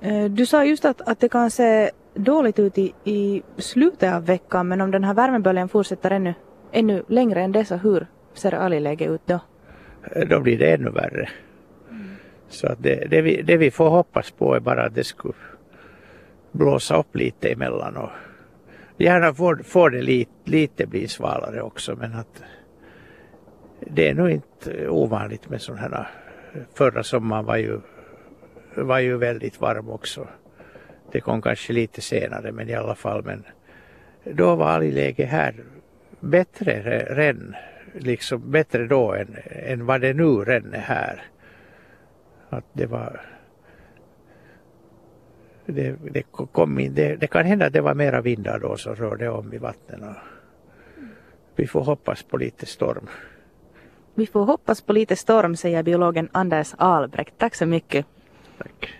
Eh, 0.00 0.24
du 0.24 0.46
sa 0.46 0.64
just 0.64 0.84
att, 0.84 1.00
att 1.00 1.20
det 1.20 1.28
kan 1.28 1.50
se 1.50 1.90
dåligt 2.14 2.58
ut 2.58 2.78
i, 2.78 2.94
i 3.04 3.42
slutet 3.56 4.14
av 4.14 4.26
veckan 4.26 4.68
men 4.68 4.80
om 4.80 4.90
den 4.90 5.04
här 5.04 5.14
värmeböljan 5.14 5.68
fortsätter 5.68 6.10
ännu, 6.10 6.34
ännu 6.72 7.04
längre 7.08 7.42
än 7.42 7.52
det 7.52 7.64
så 7.64 7.76
hur 7.76 8.06
ser 8.34 8.54
algläget 8.54 9.10
ut 9.10 9.26
då? 9.26 9.40
Eh, 10.12 10.28
då 10.28 10.40
blir 10.40 10.58
det 10.58 10.74
ännu 10.74 10.90
värre. 10.90 11.28
Mm. 11.90 12.16
Så 12.48 12.66
att 12.66 12.82
det, 12.82 13.06
det, 13.10 13.22
vi, 13.22 13.42
det 13.42 13.56
vi 13.56 13.70
får 13.70 13.90
hoppas 13.90 14.30
på 14.30 14.54
är 14.54 14.60
bara 14.60 14.84
att 14.86 14.94
det 14.94 15.04
skulle 15.04 15.34
blåsa 16.52 16.96
upp 16.96 17.16
lite 17.16 17.48
emellan 17.48 17.96
och 17.96 18.10
gärna 18.96 19.34
får, 19.34 19.56
får 19.56 19.90
det 19.90 20.02
lite, 20.02 20.30
lite 20.44 20.86
bli 20.86 21.08
svalare 21.08 21.62
också 21.62 21.96
men 21.96 22.14
att 22.14 22.42
det 23.86 24.08
är 24.08 24.14
nog 24.14 24.30
inte 24.30 24.88
ovanligt 24.88 25.50
med 25.50 25.60
sådana 25.60 25.80
här. 25.80 26.08
Förra 26.74 27.02
sommaren 27.02 27.44
var 27.44 27.56
ju, 27.56 27.80
var 28.74 28.98
ju 28.98 29.16
väldigt 29.16 29.60
varm 29.60 29.90
också. 29.90 30.28
Det 31.12 31.20
kom 31.20 31.42
kanske 31.42 31.72
lite 31.72 32.00
senare 32.00 32.52
men 32.52 32.68
i 32.68 32.74
alla 32.74 32.94
fall 32.94 33.24
men 33.24 33.44
då 34.24 34.54
var 34.54 34.66
algläget 34.66 35.28
här 35.28 35.54
bättre 36.20 36.98
redan, 37.10 37.54
liksom 37.94 38.50
bättre 38.50 38.86
då 38.86 39.12
än, 39.12 39.36
än 39.44 39.86
vad 39.86 40.00
det 40.00 40.14
nu 40.14 40.44
redan 40.44 40.74
är 40.74 40.78
här. 40.78 41.22
Att 42.48 42.64
det 42.72 42.86
var 42.86 43.20
det, 45.66 45.96
det, 46.10 46.22
kom 46.52 46.78
in, 46.78 46.94
det, 46.94 47.16
det, 47.16 47.26
kan 47.26 47.44
hända 47.44 47.66
att 47.66 47.72
det 47.72 47.80
var 47.80 47.94
mera 47.94 48.20
vindar 48.20 48.58
då 48.58 48.76
som 48.76 48.94
rörde 48.94 49.28
om 49.28 49.52
i 49.52 49.58
vattnen. 49.58 50.14
Vi 51.56 51.66
får 51.66 51.80
hoppas 51.84 52.22
på 52.22 52.36
lite 52.36 52.66
storm. 52.66 53.08
Vi 54.16 54.26
får 54.26 54.44
hoppas 54.44 54.80
på 54.80 54.92
lite 54.92 55.16
storm, 55.16 55.56
säger 55.56 55.82
biologen 55.82 56.28
Anders 56.32 56.74
Albrecht. 56.78 57.38
Tack 57.38 57.54
så 57.54 57.66
mycket. 57.66 58.06
Tack. 58.58 58.94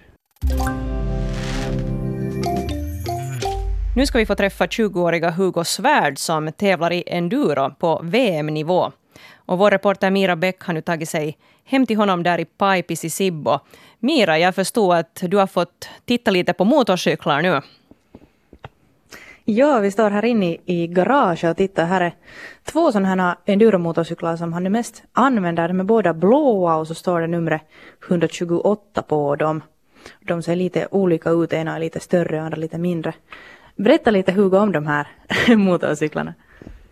Nu 3.97 4.06
ska 4.06 4.18
vi 4.18 4.26
få 4.26 4.35
träffa 4.35 4.66
20-åriga 4.66 5.30
Hugo 5.30 5.64
Svärd 5.64 6.18
som 6.18 6.52
tävlar 6.52 6.92
i 6.92 7.04
enduro 7.06 7.71
på 7.78 8.00
VM-nivå. 8.02 8.92
Och 9.37 9.59
vår 9.59 9.71
reporter 9.71 10.11
Mira 10.11 10.37
Bäck 10.37 10.62
har 10.62 10.75
nu 10.75 10.80
tagit 10.80 11.09
sig 11.09 11.38
hem 11.64 11.87
till 11.87 11.97
honom 11.97 12.23
där 12.23 12.40
i 12.40 12.44
Paipis 12.44 13.04
i 13.04 13.11
Sibbo. 13.11 13.59
Mira, 13.99 14.38
jag 14.38 14.54
förstår 14.54 14.94
att 14.94 15.23
du 15.23 15.37
har 15.37 15.47
fått 15.47 15.88
titta 16.04 16.30
lite 16.30 16.52
på 16.52 16.64
motorcyklar 16.64 17.42
nu. 17.42 17.61
Ja, 19.47 19.79
vi 19.79 19.91
står 19.91 20.11
här 20.11 20.25
inne 20.25 20.57
i 20.65 20.87
garaget 20.87 21.51
och 21.51 21.57
tittar. 21.57 21.85
Här 21.85 22.01
är 22.01 22.13
två 22.65 22.93
sådana 22.93 23.09
här 23.09 23.37
enduromotorcyklar 23.47 24.37
som 24.37 24.53
han 24.53 24.67
är 24.67 24.71
mest 24.71 25.03
använder. 25.13 25.69
De 25.69 25.81
är 25.81 25.85
båda 25.85 26.15
blåa 26.15 26.77
och 26.77 26.87
så 26.87 26.95
står 26.95 27.21
det 27.21 27.27
numret 27.27 27.63
128 28.09 29.03
på 29.03 29.37
dem. 29.37 29.63
De 30.21 30.43
ser 30.43 30.57
lite 30.57 30.89
olika 30.91 31.31
ut, 31.31 31.53
ena 31.53 31.77
är 31.77 31.81
lite 31.81 32.01
större 32.01 32.39
och 32.39 32.45
andra 32.45 32.57
lite 32.57 32.79
mindre. 32.79 33.15
Berätta 33.77 34.11
lite 34.11 34.33
Hugo 34.33 34.59
om 34.59 34.73
de 34.73 34.87
här 34.87 35.09
motorcyklarna. 35.57 36.35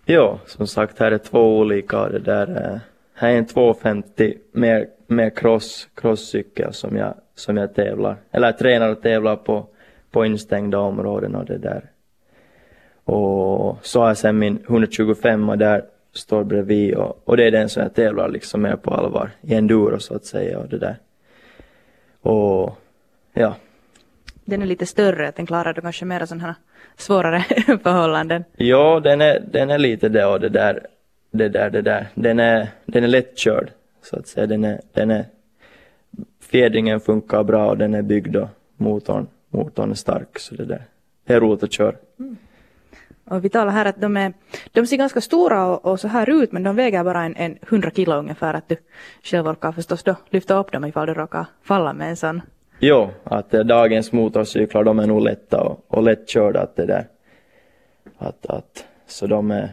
Ja, 0.04 0.38
som 0.46 0.66
sagt 0.66 0.98
här 0.98 1.12
är 1.12 1.18
två 1.18 1.58
olika. 1.58 2.08
Det 2.08 2.18
där, 2.18 2.48
eh, 2.48 2.80
här 3.14 3.30
är 3.30 3.38
en 3.38 3.46
250 3.46 4.34
med, 4.52 4.86
med 5.06 5.38
cross, 5.38 5.88
crosscykel 5.94 6.72
som 6.72 6.96
jag, 6.96 7.14
som 7.34 7.56
jag 7.56 7.74
tävlar, 7.74 8.16
eller 8.30 8.52
tränar 8.52 8.88
och 8.88 9.02
tävlar 9.02 9.36
på, 9.36 9.66
på 10.10 10.24
instängda 10.24 10.78
områden 10.78 11.34
och 11.34 11.44
det 11.44 11.58
där. 11.58 11.91
Och 13.12 13.78
så 13.82 14.00
har 14.00 14.08
jag 14.08 14.16
sen 14.16 14.38
min 14.38 14.58
125 14.68 15.48
och 15.48 15.58
där 15.58 15.84
står 16.12 16.44
bredvid 16.44 16.94
och, 16.94 17.22
och 17.24 17.36
det 17.36 17.44
är 17.44 17.50
den 17.50 17.68
som 17.68 17.82
jag 17.82 17.94
tävlar 17.94 18.28
liksom 18.28 18.62
mer 18.62 18.76
på 18.76 18.94
allvar 18.94 19.30
i 19.40 19.54
enduro 19.54 20.00
så 20.00 20.14
att 20.14 20.24
säga 20.24 20.58
och 20.58 20.68
det 20.68 20.78
där. 20.78 20.96
Och 22.20 22.78
ja. 23.32 23.54
Den 24.44 24.62
är 24.62 24.66
lite 24.66 24.86
större, 24.86 25.28
att 25.28 25.36
den 25.36 25.46
klarar 25.46 25.72
då 25.72 25.80
kanske 25.80 26.04
mera 26.04 26.26
sådana 26.26 26.46
här 26.46 26.54
svårare 26.96 27.40
förhållanden. 27.82 28.44
Ja, 28.56 29.00
den 29.00 29.20
är, 29.20 29.40
den 29.52 29.70
är 29.70 29.78
lite 29.78 30.08
det 30.08 30.26
och 30.26 30.40
det 30.40 30.48
där, 30.48 30.86
det 31.30 31.48
där, 31.48 31.70
det 31.70 31.82
där. 31.82 32.08
Den 32.14 32.40
är, 32.40 32.68
den 32.84 33.04
är 33.04 33.08
lättkörd 33.08 33.70
så 34.02 34.16
att 34.16 34.26
säga. 34.26 34.46
Den 34.46 34.64
är, 34.64 34.80
den 34.92 35.10
är, 35.10 35.24
fjädringen 36.40 37.00
funkar 37.00 37.44
bra 37.44 37.68
och 37.68 37.78
den 37.78 37.94
är 37.94 38.02
byggd 38.02 38.36
och 38.36 38.48
motorn, 38.76 39.26
motorn 39.50 39.90
är 39.90 39.94
stark 39.94 40.38
så 40.38 40.54
det 40.54 40.64
där. 40.64 40.82
Det 41.26 41.34
är 41.34 41.40
roligt 41.40 41.62
att 41.62 41.72
köra. 41.72 41.94
Mm. 42.18 42.36
Och 43.32 43.44
vi 43.44 43.48
talar 43.48 43.72
här 43.72 43.84
att 43.84 44.00
de, 44.00 44.16
är, 44.16 44.32
de 44.72 44.86
ser 44.86 44.96
ganska 44.96 45.20
stora 45.20 45.66
och, 45.66 45.84
och, 45.84 46.00
så 46.00 46.08
här 46.08 46.30
ut 46.30 46.52
men 46.52 46.62
de 46.62 46.76
väger 46.76 47.04
bara 47.04 47.24
en, 47.24 47.36
en 47.36 47.58
100 47.62 47.90
kilo 47.90 48.14
ungefär 48.14 48.54
att 48.54 48.68
du 48.68 48.76
själv 49.22 49.46
orkar 49.46 49.72
förstås 49.72 50.02
då 50.02 50.14
lyfta 50.30 50.54
upp 50.54 50.72
dem 50.72 50.84
ifall 50.84 51.06
du 51.06 51.14
råkar 51.14 51.46
falla 51.62 51.92
med 51.92 52.08
en 52.08 52.16
sån. 52.16 52.42
Jo, 52.78 53.10
att 53.24 53.50
dagens 53.50 54.12
motorcyklar 54.12 54.84
de 54.84 54.98
är 54.98 55.06
nog 55.06 55.22
lätta 55.22 55.60
och, 55.60 55.84
och 55.88 56.02
lättkörda 56.02 56.60
att 56.60 56.76
det 56.76 56.86
där. 56.86 57.06
Att, 58.18 58.46
att, 58.46 58.84
så 59.06 59.26
de 59.26 59.50
är 59.50 59.72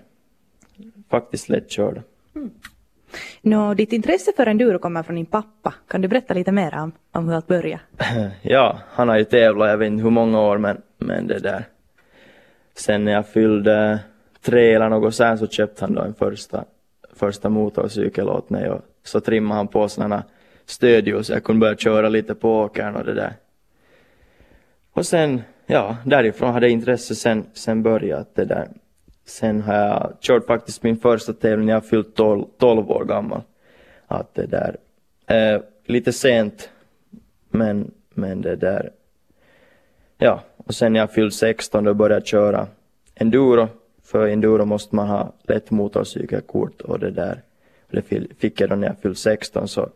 faktiskt 1.09 1.49
lättkörda. 1.49 2.01
Mm. 2.35 2.49
Nå, 3.41 3.73
ditt 3.73 3.93
intresse 3.93 4.31
för 4.35 4.45
enduro 4.45 4.79
kommer 4.79 5.03
från 5.03 5.15
din 5.15 5.25
pappa. 5.25 5.73
Kan 5.87 6.01
du 6.01 6.07
berätta 6.07 6.33
lite 6.33 6.51
mer 6.51 6.75
om, 6.77 6.91
om 7.11 7.27
hur 7.27 7.35
allt 7.35 7.47
började? 7.47 7.81
ja, 8.41 8.79
han 8.89 9.09
har 9.09 9.17
ju 9.17 9.23
tävlat, 9.23 9.69
jag 9.69 9.77
vet 9.77 9.87
inte 9.87 10.03
hur 10.03 10.09
många 10.09 10.41
år 10.41 10.57
men, 10.57 10.81
men 10.97 11.27
det 11.27 11.39
där 11.39 11.65
Sen 12.79 13.05
när 13.05 13.12
jag 13.12 13.27
fyllde 13.27 14.00
tre 14.41 14.74
eller 14.74 14.89
något 14.89 15.15
sen 15.15 15.38
så 15.38 15.48
köpte 15.48 15.86
han 15.86 15.93
då 15.93 16.01
en 16.01 16.13
första, 16.13 16.65
första 17.13 17.50
motorcykel 17.50 18.29
åt 18.29 18.50
mig 18.50 18.69
och 18.69 18.81
så 19.03 19.19
trimmade 19.19 19.59
han 19.59 19.67
på 19.67 19.89
sådana 19.89 20.24
stödhjul 20.65 21.24
så 21.24 21.33
jag 21.33 21.43
kunde 21.43 21.59
börja 21.59 21.75
köra 21.75 22.09
lite 22.09 22.36
på 22.36 22.59
åkern 22.59 22.95
och 22.95 23.05
det 23.05 23.13
där. 23.13 23.33
Och 24.93 25.05
sen, 25.05 25.41
ja, 25.65 25.98
därifrån 26.05 26.53
hade 26.53 26.69
intresset 26.69 27.17
sen, 27.17 27.45
sen 27.53 27.83
börjat 27.83 28.36
det 28.36 28.45
där. 28.45 28.67
Sen 29.25 29.62
har 29.62 29.75
jag 29.75 30.13
kört 30.21 30.45
faktiskt 30.45 30.83
min 30.83 30.98
första 30.98 31.33
tävling 31.33 31.65
när 31.65 31.74
jag 31.74 31.86
fyllt 31.86 32.15
12, 32.15 32.45
12 32.57 32.91
år 32.91 33.05
gammal. 33.05 33.41
Att 34.07 34.36
det 34.36 34.45
där, 34.45 34.77
eh, 35.27 35.62
lite 35.86 36.13
sent, 36.13 36.69
men, 37.50 37.91
men 38.09 38.41
det 38.41 38.55
där, 38.55 38.91
ja, 40.17 40.43
och 40.69 40.75
sen 40.75 40.93
när 40.93 40.99
jag 40.99 41.11
fyllde 41.11 41.31
16 41.31 41.83
då 41.83 41.93
började 41.93 42.15
jag 42.15 42.27
köra 42.27 42.67
enduro. 43.15 43.67
För 44.03 44.27
enduro 44.27 44.65
måste 44.65 44.95
man 44.95 45.07
ha 45.07 45.33
lätt 45.43 45.71
motorcykelkort 45.71 46.81
och 46.81 46.99
det 46.99 47.11
där. 47.11 47.41
Det 47.91 48.01
fick 48.39 48.61
jag 48.61 48.69
då 48.69 48.75
när 48.75 48.88
jag 48.88 48.97
fyllde 49.01 49.17
16 49.17 49.67
så, 49.67 49.89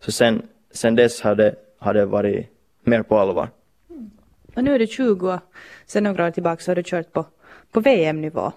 så 0.00 0.12
sen, 0.12 0.42
sen 0.70 0.94
dess 0.94 1.20
har 1.20 1.34
det, 1.34 1.54
har 1.78 1.94
det 1.94 2.06
varit 2.06 2.46
mer 2.82 3.02
på 3.02 3.18
allvar. 3.18 3.48
Mm. 3.90 4.10
Och 4.54 4.64
nu 4.64 4.74
är 4.74 4.78
du 4.78 4.86
20 4.86 5.32
och 5.32 5.40
sen 5.86 6.02
några 6.02 6.26
år 6.26 6.30
tillbaka 6.30 6.62
så 6.62 6.70
har 6.70 6.76
du 6.76 6.82
kört 6.84 7.12
på, 7.12 7.24
på 7.72 7.80
VM-nivå. 7.80 8.52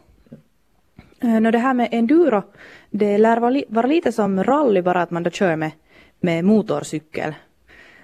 Mm. 1.21 1.45
Eh, 1.45 1.51
det 1.51 1.57
här 1.57 1.73
med 1.73 1.89
enduro, 1.91 2.43
det 2.89 3.17
lär 3.17 3.37
vara, 3.39 3.61
vara 3.67 3.87
lite 3.87 4.11
som 4.11 4.43
rally 4.43 4.81
bara 4.81 5.01
att 5.01 5.11
man 5.11 5.23
då 5.23 5.29
kör 5.29 5.55
med, 5.55 5.71
med 6.19 6.45
motorcykel. 6.45 7.33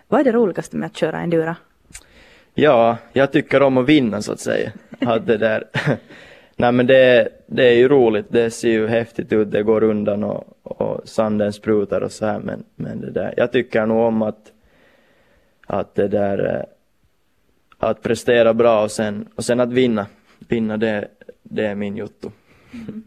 Vad 0.07 0.19
är 0.19 0.24
det 0.24 0.31
roligaste 0.31 0.77
med 0.77 0.86
att 0.86 0.97
köra 0.97 1.19
enduro? 1.19 1.55
Ja, 2.59 2.97
jag 3.13 3.31
tycker 3.31 3.61
om 3.61 3.77
att 3.77 3.89
vinna 3.89 4.21
så 4.21 4.31
att 4.31 4.39
säga. 4.39 4.71
Att 4.99 5.27
det 5.27 5.37
där. 5.37 5.63
Nej 6.55 6.71
men 6.71 6.87
det, 6.87 7.29
det 7.47 7.67
är 7.67 7.73
ju 7.73 7.87
roligt, 7.87 8.25
det 8.29 8.51
ser 8.51 8.69
ju 8.69 8.87
häftigt 8.87 9.33
ut, 9.33 9.51
det 9.51 9.63
går 9.63 9.83
undan 9.83 10.23
och, 10.23 10.57
och 10.63 11.09
sanden 11.09 11.53
sprutar 11.53 12.01
och 12.01 12.11
så 12.11 12.25
här 12.25 12.39
men, 12.39 12.63
men 12.75 13.01
det 13.01 13.11
där. 13.11 13.33
Jag 13.37 13.51
tycker 13.51 13.85
nog 13.85 13.97
om 13.97 14.21
att, 14.21 14.51
att 15.67 15.95
det 15.95 16.07
där 16.07 16.55
eh, 16.55 16.63
att 17.87 18.01
prestera 18.01 18.53
bra 18.53 18.83
och 18.83 18.91
sen, 18.91 19.27
och 19.35 19.45
sen 19.45 19.59
att 19.59 19.73
vinna. 19.73 20.05
Vinna 20.39 20.77
det, 20.77 21.07
det 21.43 21.65
är 21.65 21.75
min 21.75 21.97
jotto. 21.97 22.31
Mm. 22.73 23.03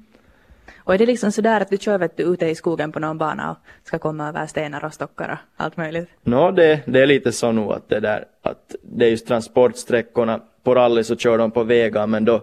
Och 0.91 0.95
är 0.95 0.99
det 0.99 1.07
liksom 1.07 1.33
sådär 1.33 1.61
att 1.61 1.71
du 1.71 1.77
kör 1.77 1.99
vet 1.99 2.17
du, 2.17 2.23
ute 2.23 2.47
i 2.47 2.55
skogen 2.55 2.93
på 2.93 2.99
någon 2.99 3.19
bana 3.19 3.51
och 3.51 3.57
ska 3.85 3.99
komma 3.99 4.29
över 4.29 4.47
stenar 4.47 4.85
och 4.85 4.95
stockar 4.95 5.29
och 5.29 5.65
allt 5.65 5.77
möjligt? 5.77 6.09
Nå, 6.23 6.47
no, 6.47 6.53
det, 6.53 6.81
det 6.87 7.03
är 7.03 7.07
lite 7.07 7.33
så 7.33 7.53
nog 7.53 7.73
att 7.73 7.89
det 7.89 8.01
där, 8.01 8.25
att 8.43 8.75
det 8.83 9.07
är 9.07 9.11
just 9.11 9.27
transportsträckorna. 9.27 10.41
På 10.63 10.75
rally 10.75 11.05
så 11.05 11.17
kör 11.17 11.39
de 11.39 11.51
på 11.51 11.65
vägar 11.65 12.07
men 12.07 12.25
då, 12.25 12.43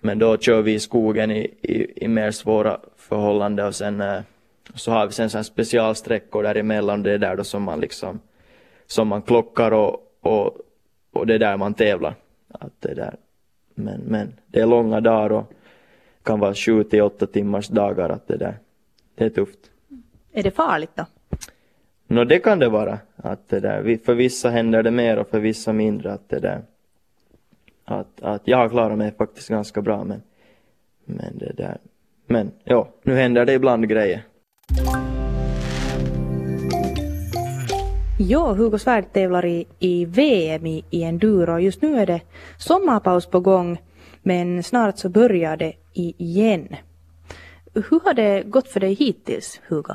men 0.00 0.18
då 0.18 0.36
kör 0.36 0.62
vi 0.62 0.74
i 0.74 0.80
skogen 0.80 1.30
i, 1.30 1.54
i, 1.62 2.04
i 2.04 2.08
mer 2.08 2.30
svåra 2.30 2.80
förhållanden 2.96 3.66
och 3.66 3.74
sen 3.74 4.00
eh, 4.00 4.20
så 4.74 4.90
har 4.92 5.06
vi 5.06 5.12
sen 5.12 5.30
så 5.30 5.44
specialsträckor 5.44 6.42
däremellan, 6.42 7.02
det 7.02 7.12
är 7.12 7.18
där 7.18 7.36
då 7.36 7.44
som 7.44 7.62
man 7.62 7.80
liksom, 7.80 8.20
som 8.86 9.08
man 9.08 9.22
klockar 9.22 9.70
och, 9.70 9.96
och, 10.20 10.58
och 11.12 11.26
det 11.26 11.34
är 11.34 11.38
där 11.38 11.56
man 11.56 11.74
tävlar. 11.74 12.14
Att 12.48 12.80
det 12.80 12.94
där. 12.94 13.16
Men, 13.74 14.00
men 14.00 14.32
det 14.46 14.60
är 14.60 14.66
långa 14.66 15.00
dagar 15.00 15.32
och 15.32 15.52
kan 16.24 16.40
vara 16.40 16.54
sju 16.54 16.84
till 16.84 17.02
åtta 17.02 17.26
timmars 17.26 17.68
dagar 17.68 18.08
att 18.08 18.26
det 18.26 18.36
där, 18.36 18.58
det 19.14 19.24
är 19.24 19.30
tufft. 19.30 19.58
Är 20.32 20.42
det 20.42 20.50
farligt 20.50 20.90
då? 20.94 21.06
Nå 22.06 22.24
det 22.24 22.38
kan 22.38 22.58
det 22.58 22.68
vara. 22.68 22.98
Att 23.16 23.48
det 23.48 23.60
där, 23.60 23.98
för 24.04 24.14
vissa 24.14 24.50
händer 24.50 24.82
det 24.82 24.90
mer 24.90 25.18
och 25.18 25.28
för 25.28 25.40
vissa 25.40 25.72
mindre. 25.72 26.12
Att 26.12 26.28
det 26.28 26.40
där, 26.40 26.62
att, 27.84 28.22
att 28.22 28.42
jag 28.44 28.56
har 28.56 28.68
klarat 28.68 28.98
mig 28.98 29.12
faktiskt 29.12 29.48
ganska 29.48 29.82
bra 29.82 30.04
men, 30.04 30.22
men 31.04 31.38
det 31.38 31.52
där, 31.56 31.78
men 32.26 32.50
ja, 32.64 32.88
nu 33.02 33.14
händer 33.14 33.44
det 33.44 33.52
ibland 33.52 33.88
grejer. 33.88 34.22
Ja, 38.18 38.52
Hugo 38.52 38.78
Svärd 38.78 39.12
tävlar 39.12 39.44
i, 39.44 39.66
i 39.78 40.04
VM 40.04 40.66
i, 40.66 40.84
i 40.90 41.02
enduro. 41.02 41.58
Just 41.58 41.82
nu 41.82 41.98
är 41.98 42.06
det 42.06 42.20
sommarpaus 42.58 43.26
på 43.26 43.40
gång. 43.40 43.78
Men 44.22 44.62
snart 44.62 44.98
så 44.98 45.08
börjar 45.08 45.56
det 45.56 45.72
igen. 45.94 46.68
Hur 47.74 48.00
har 48.04 48.14
det 48.14 48.42
gått 48.42 48.68
för 48.68 48.80
dig 48.80 48.94
hittills, 48.94 49.60
Hugo? 49.68 49.94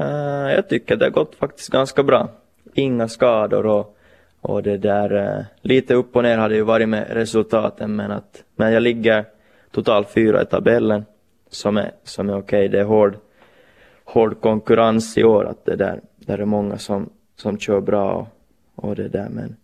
Uh, 0.00 0.52
jag 0.52 0.68
tycker 0.68 0.96
det 0.96 1.04
har 1.04 1.10
gått 1.10 1.34
faktiskt 1.34 1.68
ganska 1.68 2.02
bra. 2.02 2.28
Inga 2.74 3.08
skador 3.08 3.66
och, 3.66 3.96
och 4.40 4.62
det 4.62 4.76
där, 4.76 5.12
uh, 5.12 5.44
lite 5.62 5.94
upp 5.94 6.16
och 6.16 6.22
ner 6.22 6.38
har 6.38 6.48
det 6.48 6.54
ju 6.54 6.62
varit 6.62 6.88
med 6.88 7.06
resultaten 7.10 7.96
men 7.96 8.10
att, 8.10 8.42
men 8.56 8.72
jag 8.72 8.82
ligger 8.82 9.24
totalt 9.70 10.10
fyra 10.10 10.42
i 10.42 10.46
tabellen 10.46 11.04
som 11.50 11.76
är, 11.76 11.92
som 12.04 12.28
är 12.28 12.38
okej. 12.38 12.58
Okay. 12.58 12.68
Det 12.68 12.80
är 12.80 12.84
hård, 12.84 13.16
hård 14.04 14.40
konkurrens 14.40 15.18
i 15.18 15.24
år 15.24 15.44
att 15.44 15.64
det 15.64 15.76
där, 15.76 16.00
där 16.16 16.38
är 16.38 16.44
många 16.44 16.78
som, 16.78 17.10
som 17.36 17.58
kör 17.58 17.80
bra 17.80 18.28
och, 18.74 18.84
och 18.84 18.96
det 18.96 19.08
där 19.08 19.28
men 19.30 19.56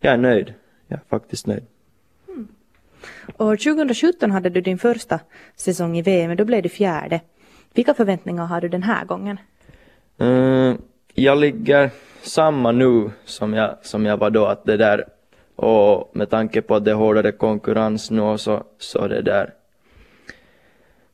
jag 0.00 0.12
är 0.12 0.18
nöjd. 0.18 0.54
Jag 0.86 0.98
är 0.98 1.04
faktiskt 1.08 1.46
nöjd. 1.46 1.64
Och 3.36 3.58
2017 3.60 4.30
hade 4.30 4.50
du 4.50 4.60
din 4.60 4.78
första 4.78 5.20
säsong 5.56 5.98
i 5.98 6.02
VM, 6.02 6.36
då 6.36 6.44
blev 6.44 6.62
du 6.62 6.68
fjärde. 6.68 7.20
Vilka 7.74 7.94
förväntningar 7.94 8.46
har 8.46 8.60
du 8.60 8.68
den 8.68 8.82
här 8.82 9.04
gången? 9.04 9.38
Mm, 10.18 10.78
jag 11.14 11.38
ligger 11.38 11.90
samma 12.22 12.72
nu 12.72 13.10
som 13.24 13.54
jag, 13.54 13.76
som 13.82 14.06
jag 14.06 14.16
var 14.16 14.30
då, 14.30 14.46
att 14.46 14.64
det 14.64 14.76
där 14.76 15.04
och 15.56 16.10
med 16.16 16.30
tanke 16.30 16.62
på 16.62 16.74
att 16.74 16.84
det 16.84 16.90
är 16.90 16.94
hårdare 16.94 17.32
konkurrens 17.32 18.10
nu 18.10 18.38
så, 18.38 18.64
så 18.78 19.08
det 19.08 19.22
där 19.22 19.52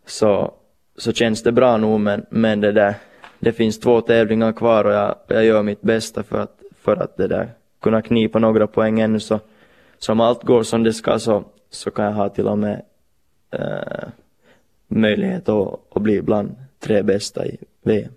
så, 0.07 0.55
så 0.97 1.13
känns 1.13 1.43
det 1.43 1.53
bra 1.53 1.77
nog 1.77 2.01
men, 2.01 2.27
men 2.31 2.61
det 2.61 2.73
där 2.73 2.95
det 3.39 3.53
finns 3.53 3.81
två 3.81 4.01
tävlingar 4.01 4.53
kvar 4.53 4.85
och 4.85 4.93
jag, 4.93 5.15
jag 5.27 5.45
gör 5.45 5.63
mitt 5.63 5.83
bästa 5.83 6.23
för 6.23 6.39
att, 6.39 6.61
för 6.81 6.97
att 6.97 7.17
det 7.17 7.29
där 7.29 7.51
kunna 7.83 8.03
knipa 8.03 8.39
några 8.39 8.67
poäng 8.67 9.01
ännu 9.01 9.21
så, 9.21 9.41
så 9.99 10.13
om 10.13 10.21
allt 10.21 10.43
går 10.43 10.63
som 10.63 10.83
det 10.83 10.93
ska 10.93 11.19
så, 11.19 11.45
så 11.71 11.91
kan 11.91 12.05
jag 12.05 12.13
ha 12.13 12.29
till 12.29 12.49
och 12.49 12.59
med 12.59 12.83
eh, 13.51 14.09
möjlighet 14.89 15.49
att, 15.49 15.81
att 15.97 16.03
bli 16.03 16.23
bland 16.23 16.57
tre 16.79 17.03
bästa 17.03 17.47
i 17.47 17.57
VM. 17.83 18.13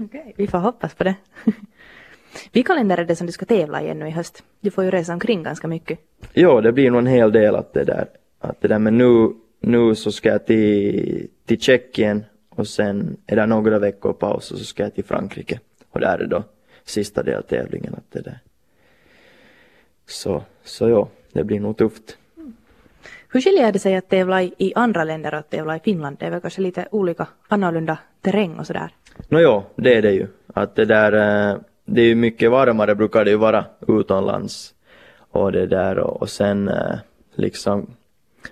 Okej, 0.00 0.20
okay, 0.20 0.32
vi 0.36 0.46
får 0.46 0.58
hoppas 0.58 0.94
på 0.94 1.04
det. 1.04 1.14
Vilka 2.52 2.74
länder 2.74 2.98
är 2.98 3.04
det 3.04 3.16
som 3.16 3.26
du 3.26 3.32
ska 3.32 3.46
tävla 3.46 3.82
i 3.82 3.88
ännu 3.88 4.08
i 4.08 4.10
höst? 4.10 4.42
Du 4.60 4.70
får 4.70 4.84
ju 4.84 4.90
resa 4.90 5.12
omkring 5.12 5.42
ganska 5.42 5.68
mycket. 5.68 5.98
Jo, 6.32 6.60
det 6.60 6.72
blir 6.72 6.90
nog 6.90 6.98
en 6.98 7.06
hel 7.06 7.32
del 7.32 7.54
att 7.54 7.72
det 7.72 7.84
där. 7.84 8.08
Att 8.38 8.60
det 8.60 8.68
där, 8.68 8.78
men 8.78 8.98
nu, 8.98 9.32
nu 9.60 9.94
så 9.94 10.12
ska 10.12 10.28
jag 10.28 10.46
till, 10.46 11.28
till 11.46 11.60
Tjeckien 11.60 12.24
och 12.48 12.68
sen 12.68 13.16
är 13.26 13.36
det 13.36 13.46
några 13.46 13.78
veckor 13.78 14.12
paus 14.12 14.50
och 14.50 14.58
så 14.58 14.64
ska 14.64 14.82
jag 14.82 14.94
till 14.94 15.04
Frankrike. 15.04 15.60
Och 15.90 16.00
där 16.00 16.18
är 16.18 16.26
då 16.26 16.44
sista 16.84 17.22
deltävlingen. 17.22 17.94
Att 17.94 18.10
det 18.10 18.20
där. 18.20 18.38
Så, 20.06 20.42
så 20.64 20.88
ja, 20.88 21.08
det 21.32 21.44
blir 21.44 21.60
nog 21.60 21.76
tufft. 21.76 22.16
Hur 23.30 23.40
skiljer 23.40 23.72
det 23.72 23.78
sig 23.78 23.96
att 23.96 24.08
tävla 24.08 24.42
i, 24.42 24.54
i 24.58 24.72
andra 24.74 25.04
länder 25.04 25.34
och 25.34 25.38
att 25.38 25.50
tävla 25.50 25.76
i 25.76 25.80
Finland? 25.80 26.16
Det 26.20 26.26
är 26.26 26.30
väl 26.30 26.40
kanske 26.40 26.60
lite 26.60 26.88
olika, 26.90 27.26
annorlunda 27.48 27.98
terräng 28.20 28.58
och 28.58 28.66
sådär? 28.66 28.90
Nå 29.28 29.40
ja, 29.40 29.64
det 29.76 29.94
är 29.94 30.02
det 30.02 30.12
ju. 30.12 30.26
Att 30.54 30.74
det 30.74 30.84
där, 30.84 31.12
eh, 31.12 31.56
det 31.84 32.00
är 32.00 32.06
ju 32.06 32.14
mycket 32.14 32.50
varmare 32.50 32.94
brukar 32.94 33.24
det 33.24 33.30
ju 33.30 33.36
vara 33.36 33.64
utomlands. 33.88 34.74
Och 35.30 35.52
det 35.52 35.66
där 35.66 35.98
och, 35.98 36.30
sen 36.30 36.68
eh, 36.68 36.98
liksom 37.34 37.86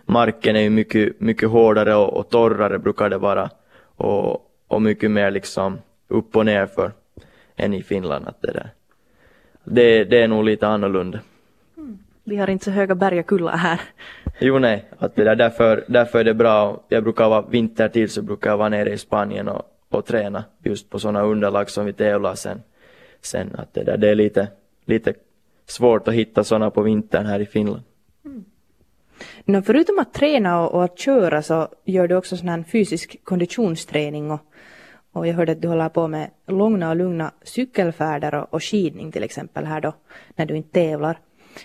marken 0.07 0.57
är 0.57 0.61
ju 0.61 0.71
mycket, 0.71 1.21
mycket 1.21 1.49
hårdare 1.49 1.95
och, 1.95 2.17
och 2.17 2.29
torrare 2.29 2.79
brukar 2.79 3.11
det 3.11 3.19
vara. 3.19 3.51
Och, 3.97 4.51
och 4.69 4.83
mycket 4.83 5.11
mer 5.11 5.31
liksom 5.31 5.79
upp 6.09 6.37
och 6.37 6.47
ner 6.47 6.67
för 6.67 6.93
än 7.57 7.75
i 7.75 7.83
Finland. 7.83 8.29
Att 8.29 8.43
det, 8.43 8.53
där. 8.53 8.71
Det, 9.65 10.05
det 10.05 10.23
är 10.23 10.29
nog 10.29 10.45
lite 10.45 10.67
annorlunda. 10.67 11.19
Vi 12.25 12.37
har 12.37 12.51
inte 12.51 12.65
så 12.65 12.71
höga 12.71 12.95
berg 12.95 13.21
och 13.21 13.27
kullar 13.27 13.57
här. 13.57 13.81
Jo 14.39 14.59
nej, 14.59 14.85
att 14.99 15.17
det 15.17 15.25
där, 15.25 15.37
därför, 15.37 15.85
därför 15.89 16.19
är 16.19 16.25
det 16.25 16.35
bra. 16.35 16.85
Jag 16.89 17.03
brukar 17.03 17.29
vara 17.29 17.43
vintertid 17.43 18.11
så 18.11 18.23
brukar 18.23 18.51
jag 18.51 18.57
vara 18.57 18.69
nere 18.69 18.93
i 18.93 18.99
Spanien 18.99 19.49
och, 19.49 19.63
och 19.89 20.07
träna 20.07 20.45
just 20.65 20.91
på 20.91 20.99
sådana 20.99 21.23
underlag 21.23 21.71
som 21.71 21.87
vi 21.87 21.93
tävlar 21.93 22.35
sen. 22.35 22.63
Sen 23.21 23.57
att 23.59 23.75
det 23.75 23.85
där, 23.85 23.97
det 23.97 24.11
är 24.11 24.15
lite, 24.15 24.49
lite 24.85 25.15
svårt 25.67 26.09
att 26.09 26.15
hitta 26.15 26.45
sådana 26.45 26.71
på 26.71 26.83
vintern 26.83 27.27
här 27.27 27.41
i 27.41 27.47
Finland. 27.47 27.83
Mm. 28.25 28.45
No, 29.45 29.63
förutom 29.63 29.99
att 29.99 30.15
träna 30.15 30.61
och, 30.61 30.75
och, 30.75 30.85
att 30.85 30.99
köra 30.99 31.43
så 31.43 31.69
gör 31.85 32.09
du 32.09 32.17
också 32.17 32.37
sån 32.37 32.49
här 32.49 32.63
fysisk 32.63 33.17
konditionsträning 33.25 34.31
och, 34.31 34.41
och 35.13 35.27
jag 35.27 35.35
hörde 35.35 35.53
att 35.53 35.63
du 35.63 35.69
håller 35.69 35.89
på 35.89 36.09
med 36.09 36.31
långa 36.47 36.91
och 36.91 36.97
lugna 36.97 37.33
cykelfärder 37.43 38.35
och, 38.35 38.55
och 38.55 38.65
skidning 38.65 39.13
till 39.13 39.23
exempel 39.23 39.65
här 39.65 39.81
då 39.81 39.95
när 40.37 40.47
du 40.47 40.57
inte 40.57 40.73
tävlar. 40.73 41.19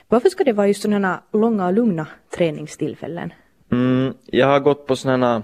Varför 0.08 0.30
ska 0.30 0.44
det 0.44 0.54
vara 0.54 0.68
just 0.68 0.82
sådana 0.82 1.24
långa 1.34 1.68
och 1.68 1.74
lugna 1.74 2.08
träningstillfällen? 2.36 3.34
Mm, 3.72 4.14
jag 4.26 4.48
har 4.48 4.60
gått 4.60 4.88
på 4.88 4.96
sådana 4.96 5.44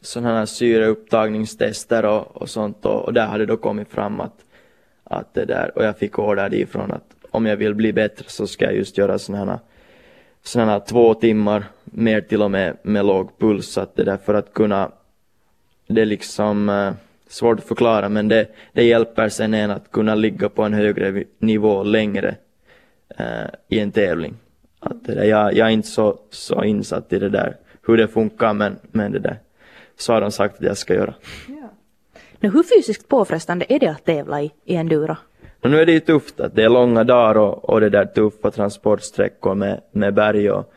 sådana 0.00 0.46
syreupptagningstester 0.46 2.04
och, 2.04 2.36
och 2.36 2.50
sånt 2.50 2.86
och, 2.86 3.04
och 3.04 3.12
där 3.12 3.26
har 3.26 3.38
det 3.38 3.46
då 3.46 3.56
kommit 3.56 3.88
fram 3.88 4.20
att, 4.20 4.44
att 5.04 5.34
det 5.34 5.44
där, 5.44 5.78
och 5.78 5.84
jag 5.84 5.98
fick 5.98 6.18
order 6.18 6.54
ifrån 6.54 6.92
att 6.92 7.14
om 7.30 7.46
jag 7.46 7.56
vill 7.56 7.74
bli 7.74 7.92
bättre 7.92 8.24
så 8.28 8.46
ska 8.46 8.64
jag 8.64 8.74
just 8.74 8.98
göra 8.98 9.18
sådana 9.18 9.52
här, 9.52 9.58
sådana 10.42 10.72
här 10.72 10.80
två 10.80 11.14
timmar, 11.14 11.64
mer 11.84 12.20
till 12.20 12.42
och 12.42 12.50
med 12.50 12.76
med 12.82 13.06
låg 13.06 13.38
puls, 13.38 13.66
så 13.66 13.80
att 13.80 13.96
det 13.96 14.04
där 14.04 14.16
för 14.16 14.34
att 14.34 14.52
kunna, 14.54 14.90
det 15.86 16.00
är 16.00 16.06
liksom 16.06 16.68
eh, 16.68 16.92
svårt 17.28 17.58
att 17.58 17.64
förklara 17.64 18.08
men 18.08 18.28
det, 18.28 18.48
det 18.72 18.84
hjälper 18.84 19.28
sen 19.28 19.54
en 19.54 19.70
att 19.70 19.90
kunna 19.90 20.14
ligga 20.14 20.48
på 20.48 20.62
en 20.62 20.72
högre 20.72 21.24
nivå 21.38 21.82
längre 21.82 22.34
i 23.68 23.80
en 23.80 23.92
tävling. 23.92 24.34
Att 24.80 25.04
det 25.04 25.14
där, 25.14 25.24
jag, 25.24 25.54
jag 25.54 25.66
är 25.66 25.72
inte 25.72 25.88
så, 25.88 26.18
så 26.30 26.64
insatt 26.64 27.12
i 27.12 27.18
det 27.18 27.28
där, 27.28 27.56
hur 27.86 27.96
det 27.96 28.08
funkar 28.08 28.52
men, 28.52 28.76
men 28.82 29.12
det 29.12 29.18
där, 29.18 29.38
så 29.96 30.12
har 30.12 30.20
de 30.20 30.30
sagt 30.30 30.54
att 30.54 30.66
jag 30.66 30.76
ska 30.76 30.94
göra. 30.94 31.14
Ja. 31.48 31.68
Nu, 32.40 32.50
hur 32.50 32.62
fysiskt 32.62 33.08
påfrestande 33.08 33.66
är 33.68 33.78
det 33.78 33.88
att 33.88 34.04
tävla 34.04 34.42
i, 34.42 34.52
i 34.64 34.76
enduro? 34.76 35.16
Men 35.60 35.70
nu 35.70 35.80
är 35.80 35.86
det 35.86 35.92
ju 35.92 36.00
tufft 36.00 36.40
att 36.40 36.54
det 36.54 36.62
är 36.62 36.68
långa 36.68 37.04
dagar 37.04 37.34
och, 37.34 37.70
och 37.70 37.80
det 37.80 37.90
där 37.90 38.04
tuffa 38.04 38.50
transportsträckor 38.50 39.54
med, 39.54 39.80
med 39.92 40.14
berg 40.14 40.50
och 40.50 40.72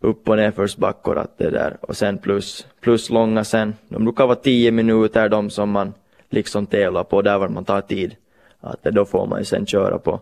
upp 0.00 0.28
och 0.28 0.36
nedförsbackor 0.36 1.18
att 1.18 1.38
det 1.38 1.50
där 1.50 1.76
och 1.80 1.96
sen 1.96 2.18
plus, 2.18 2.66
plus 2.80 3.10
långa 3.10 3.44
sen. 3.44 3.74
De 3.88 4.04
brukar 4.04 4.26
vara 4.26 4.36
tio 4.36 4.70
minuter 4.70 5.28
de 5.28 5.50
som 5.50 5.70
man 5.70 5.94
liksom 6.30 6.66
tävlar 6.66 7.04
på 7.04 7.22
där 7.22 7.38
var 7.38 7.48
man 7.48 7.64
tar 7.64 7.80
tid. 7.80 8.16
Att 8.60 8.82
då 8.82 9.04
får 9.04 9.26
man 9.26 9.38
ju 9.38 9.44
sen 9.44 9.66
köra 9.66 9.98
på, 9.98 10.20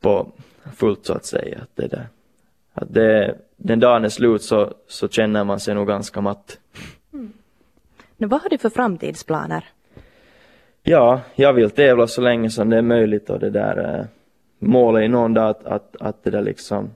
på 0.00 0.32
fullt 0.76 1.06
så 1.06 1.12
att 1.12 1.24
säga. 1.24 1.58
Att 1.62 1.76
det 1.76 1.86
där. 1.86 2.08
Att 2.72 2.94
det, 2.94 3.38
den 3.56 3.80
dagen 3.80 4.04
är 4.04 4.08
slut 4.08 4.42
så, 4.42 4.74
så 4.88 5.08
känner 5.08 5.44
man 5.44 5.60
sig 5.60 5.74
nog 5.74 5.88
ganska 5.88 6.20
matt. 6.20 6.58
Mm. 7.12 7.32
Nu, 8.16 8.26
vad 8.26 8.42
har 8.42 8.50
du 8.50 8.58
för 8.58 8.70
framtidsplaner? 8.70 9.64
Ja, 10.82 11.20
jag 11.34 11.52
vill 11.52 11.70
tävla 11.70 12.06
så 12.06 12.20
länge 12.20 12.50
som 12.50 12.70
det 12.70 12.76
är 12.76 12.82
möjligt 12.82 13.30
och 13.30 13.40
det 13.40 13.50
där 13.50 13.98
eh, 13.98 14.04
målet 14.58 15.04
är 15.04 15.08
någon 15.08 15.34
dag 15.34 15.50
att, 15.50 15.66
att, 15.66 15.96
att 16.00 16.24
det 16.24 16.30
där 16.30 16.42
liksom 16.42 16.90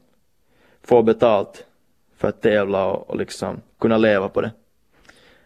få 0.83 1.03
betalt 1.03 1.67
för 2.17 2.29
att 2.29 2.41
tävla 2.41 2.87
och, 2.87 3.11
och 3.11 3.17
liksom 3.17 3.61
kunna 3.79 3.99
leva 3.99 4.29
på 4.29 4.41
det. 4.41 4.51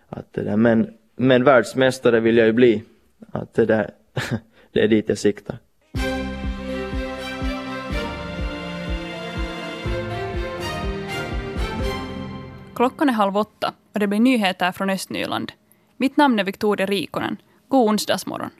Att 0.08 0.32
det 0.32 0.42
där, 0.42 0.56
men, 0.56 0.94
men 1.16 1.44
världsmästare 1.44 2.20
vill 2.20 2.36
jag 2.36 2.46
ju 2.46 2.52
bli. 2.52 2.82
Att 3.32 3.54
det 3.54 3.64
där, 3.64 3.90
det 4.72 4.80
är 4.80 4.88
dit 4.88 5.08
jag 5.08 5.18
siktar. 5.18 5.58
Klockan 12.78 13.08
är 13.08 13.12
halv 13.12 13.36
åtta 13.36 13.72
och 13.92 14.00
det 14.00 14.06
blir 14.06 14.20
nyheter 14.20 14.72
från 14.72 14.90
Östnyland. 14.90 15.52
Mitt 15.96 16.16
namn 16.16 16.38
är 16.38 16.44
Victoria 16.44 16.86
Rikonen. 16.86 17.36
God 17.68 17.88
onsdagsmorgon. 17.88 18.50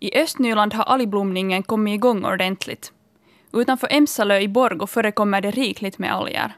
I 0.00 0.18
Östnyland 0.18 0.74
har 0.74 0.84
algblomningen 0.84 1.62
kommit 1.62 1.94
igång 1.94 2.24
ordentligt. 2.24 2.92
Utanför 3.52 3.88
Emsalö 3.90 4.38
i 4.38 4.48
Borgo 4.48 4.86
förekommer 4.86 5.40
det 5.40 5.50
rikligt 5.50 5.98
med 5.98 6.14
alger. 6.14 6.56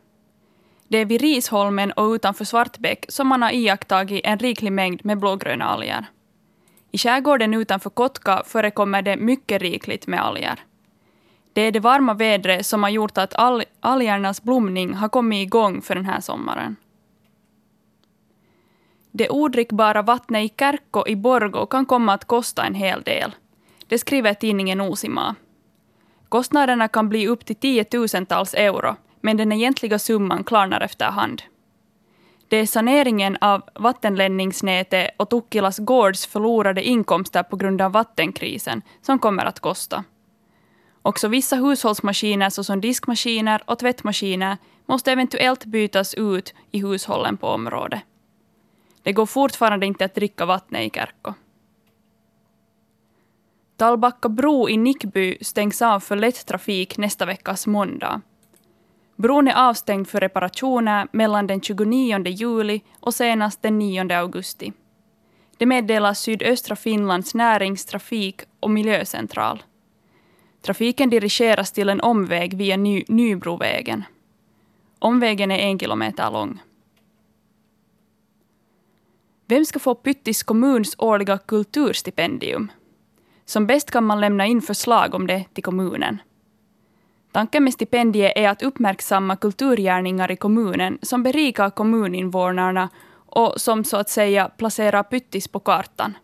Det 0.89 0.99
är 0.99 1.05
vid 1.05 1.21
Risholmen 1.21 1.93
och 1.93 2.11
utanför 2.11 2.45
Svartbäck 2.45 3.05
som 3.09 3.29
man 3.29 3.43
har 3.43 3.51
iakttagit 3.51 4.21
en 4.25 4.39
riklig 4.39 4.73
mängd 4.73 5.05
med 5.05 5.19
blågröna 5.19 5.65
alger. 5.65 6.07
I 6.91 6.99
skärgården 6.99 7.55
utanför 7.55 7.91
Kotka 7.91 8.43
förekommer 8.47 9.03
det 9.03 9.17
mycket 9.17 9.63
rikligt 9.63 10.07
med 10.07 10.25
alger. 10.25 10.61
Det 11.59 11.63
är 11.63 11.73
det 11.73 11.81
varma 11.81 12.15
vädret 12.15 12.67
som 12.67 12.83
har 12.83 12.91
gjort 12.91 13.19
att 13.19 13.35
all, 13.35 13.65
algernas 13.81 14.43
blomning 14.43 14.95
har 14.95 15.09
kommit 15.09 15.47
igång 15.47 15.83
för 15.83 15.95
den 15.95 16.05
här 16.05 16.21
sommaren. 16.21 16.77
Det 19.11 19.31
odrickbara 19.31 20.03
vattnet 20.03 20.45
i 20.51 20.55
Kärkko 20.59 21.07
i 21.07 21.17
Borgo 21.17 21.67
kan 21.67 21.87
komma 21.87 22.15
att 22.15 22.25
kosta 22.25 22.65
en 22.65 22.75
hel 22.75 23.03
del. 23.03 23.35
Det 23.87 23.99
skriver 23.99 24.35
tidningen 24.35 24.81
Osima. 24.81 25.35
Kostnaderna 26.29 26.89
kan 26.89 27.09
bli 27.09 27.29
upp 27.29 27.45
till 27.45 27.57
tiotusentals 27.57 28.55
euro, 28.55 28.97
men 29.21 29.37
den 29.37 29.53
egentliga 29.53 29.99
summan 29.99 30.45
klarnar 30.45 30.81
efterhand. 30.81 31.43
Det 32.49 32.57
är 32.57 32.67
saneringen 32.67 33.37
av 33.41 33.63
vattenledningsnätet 33.75 35.11
och 35.17 35.31
Tukkilas 35.31 35.79
gårds 35.79 36.27
förlorade 36.27 36.83
inkomster 36.83 37.43
på 37.43 37.57
grund 37.57 37.83
av 37.83 37.93
vattenkrisen 37.93 38.83
som 39.03 39.19
kommer 39.19 39.45
att 39.45 39.61
kosta. 39.61 40.05
Också 41.09 41.29
vissa 41.29 41.57
hushållsmaskiner 41.57 42.51
såsom 42.51 42.81
diskmaskiner 42.81 43.63
och 43.65 43.79
tvättmaskiner 43.79 44.57
måste 44.87 45.13
eventuellt 45.13 45.65
bytas 45.65 46.15
ut 46.15 46.55
i 46.71 46.79
hushållen 46.79 47.37
på 47.37 47.49
området. 47.49 48.01
Det 49.03 49.13
går 49.13 49.27
fortfarande 49.27 49.87
inte 49.87 50.05
att 50.05 50.15
dricka 50.15 50.47
vattnet 50.47 50.87
i 50.87 50.91
Kärkko. 50.95 51.35
Tallbacka 53.77 54.29
bro 54.29 54.69
i 54.69 54.77
Nickby 54.77 55.39
stängs 55.41 55.83
av 55.83 56.01
för 56.01 56.17
lätt 56.17 56.47
trafik 56.47 56.99
nästa 56.99 57.27
veckas 57.27 57.67
måndag. 57.67 58.21
Bron 59.17 59.49
är 59.49 59.69
avstängd 59.69 60.09
för 60.09 60.21
reparationer 60.21 61.09
mellan 61.13 61.47
den 61.47 61.61
29 61.61 62.27
juli 62.27 62.81
och 63.01 63.15
senast 63.15 63.63
den 63.63 63.79
9 63.79 64.19
augusti. 64.19 64.73
Det 65.57 65.67
meddelar 65.67 66.15
sydöstra 66.15 66.77
Finlands 66.77 67.35
näringstrafik 67.35 68.41
och 68.61 68.71
miljöcentral. 68.71 69.63
Trafiken 70.63 71.11
dirigeras 71.11 71.73
till 71.73 71.89
en 71.89 72.01
omväg 72.01 72.57
via 72.57 72.77
Ny 72.77 73.05
Nybrovägen. 73.09 74.05
Omvägen 74.99 75.51
är 75.51 75.59
en 75.59 75.79
kilometer 75.79 76.31
lång. 76.31 76.63
Vem 79.47 79.65
ska 79.65 79.79
få 79.79 79.95
Pyttis 79.95 80.43
kommuns 80.43 80.95
årliga 80.99 81.39
kulturstipendium? 81.39 82.73
Som 83.45 83.67
bäst 83.67 83.91
kan 83.91 84.05
man 84.05 84.21
lämna 84.21 84.47
in 84.47 84.63
förslag 84.63 85.15
om 85.15 85.27
det 85.27 85.45
till 85.53 85.65
kommunen. 85.65 86.19
Tanken 87.33 87.65
med 87.65 87.73
stipendiet 87.73 88.33
är 88.37 88.49
att 88.49 88.63
uppmärksamma 88.63 89.37
kulturgärningar 89.37 90.31
i 90.31 90.37
kommunen 90.37 90.99
som 91.03 91.23
berikar 91.23 91.71
kommuninvånarna 91.71 92.89
och 93.27 93.61
som 93.61 93.85
så 93.85 93.97
att 93.97 94.09
säga 94.09 94.49
placerar 94.49 95.03
Pyttis 95.03 95.49
på 95.49 95.61
kartan. 95.61 96.17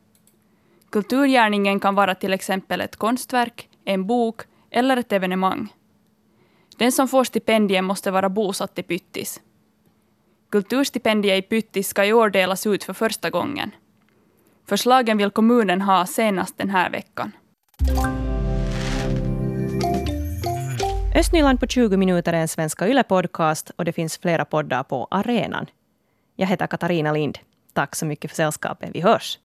Kulturgärningen 0.90 1.80
kan 1.80 1.94
vara 1.94 2.14
till 2.14 2.32
exempel 2.32 2.80
ett 2.80 2.96
konstverk, 2.96 3.68
en 3.84 4.06
bok 4.06 4.42
eller 4.70 4.96
ett 4.96 5.12
evenemang. 5.12 5.72
Den 6.78 6.92
som 6.92 7.08
får 7.08 7.24
stipendiet 7.24 7.84
måste 7.84 8.10
vara 8.10 8.28
bosatt 8.28 8.78
i 8.78 8.82
Pyttis. 8.82 9.40
Kulturstipendiet 10.50 11.44
i 11.44 11.48
Pyttis 11.48 11.88
ska 11.88 12.04
i 12.04 12.12
år 12.12 12.30
delas 12.30 12.66
ut 12.66 12.84
för 12.84 12.92
första 12.92 13.30
gången. 13.30 13.70
Förslagen 14.68 15.18
vill 15.18 15.30
kommunen 15.30 15.80
ha 15.80 16.06
senast 16.06 16.58
den 16.58 16.70
här 16.70 16.90
veckan. 16.90 17.32
Östnyland 21.14 21.60
på 21.60 21.66
20 21.66 21.96
minuter 21.96 22.32
är 22.32 22.36
en 22.36 22.48
Svenska 22.48 22.88
Yle-podcast 22.88 23.70
och 23.76 23.84
det 23.84 23.92
finns 23.92 24.18
flera 24.18 24.44
poddar 24.44 24.82
på 24.82 25.08
arenan. 25.10 25.66
Jag 26.36 26.46
heter 26.46 26.66
Katarina 26.66 27.12
Lind. 27.12 27.38
Tack 27.72 27.94
så 27.94 28.06
mycket 28.06 28.30
för 28.30 28.36
sällskapet. 28.36 28.90
Vi 28.92 29.00
hörs! 29.00 29.38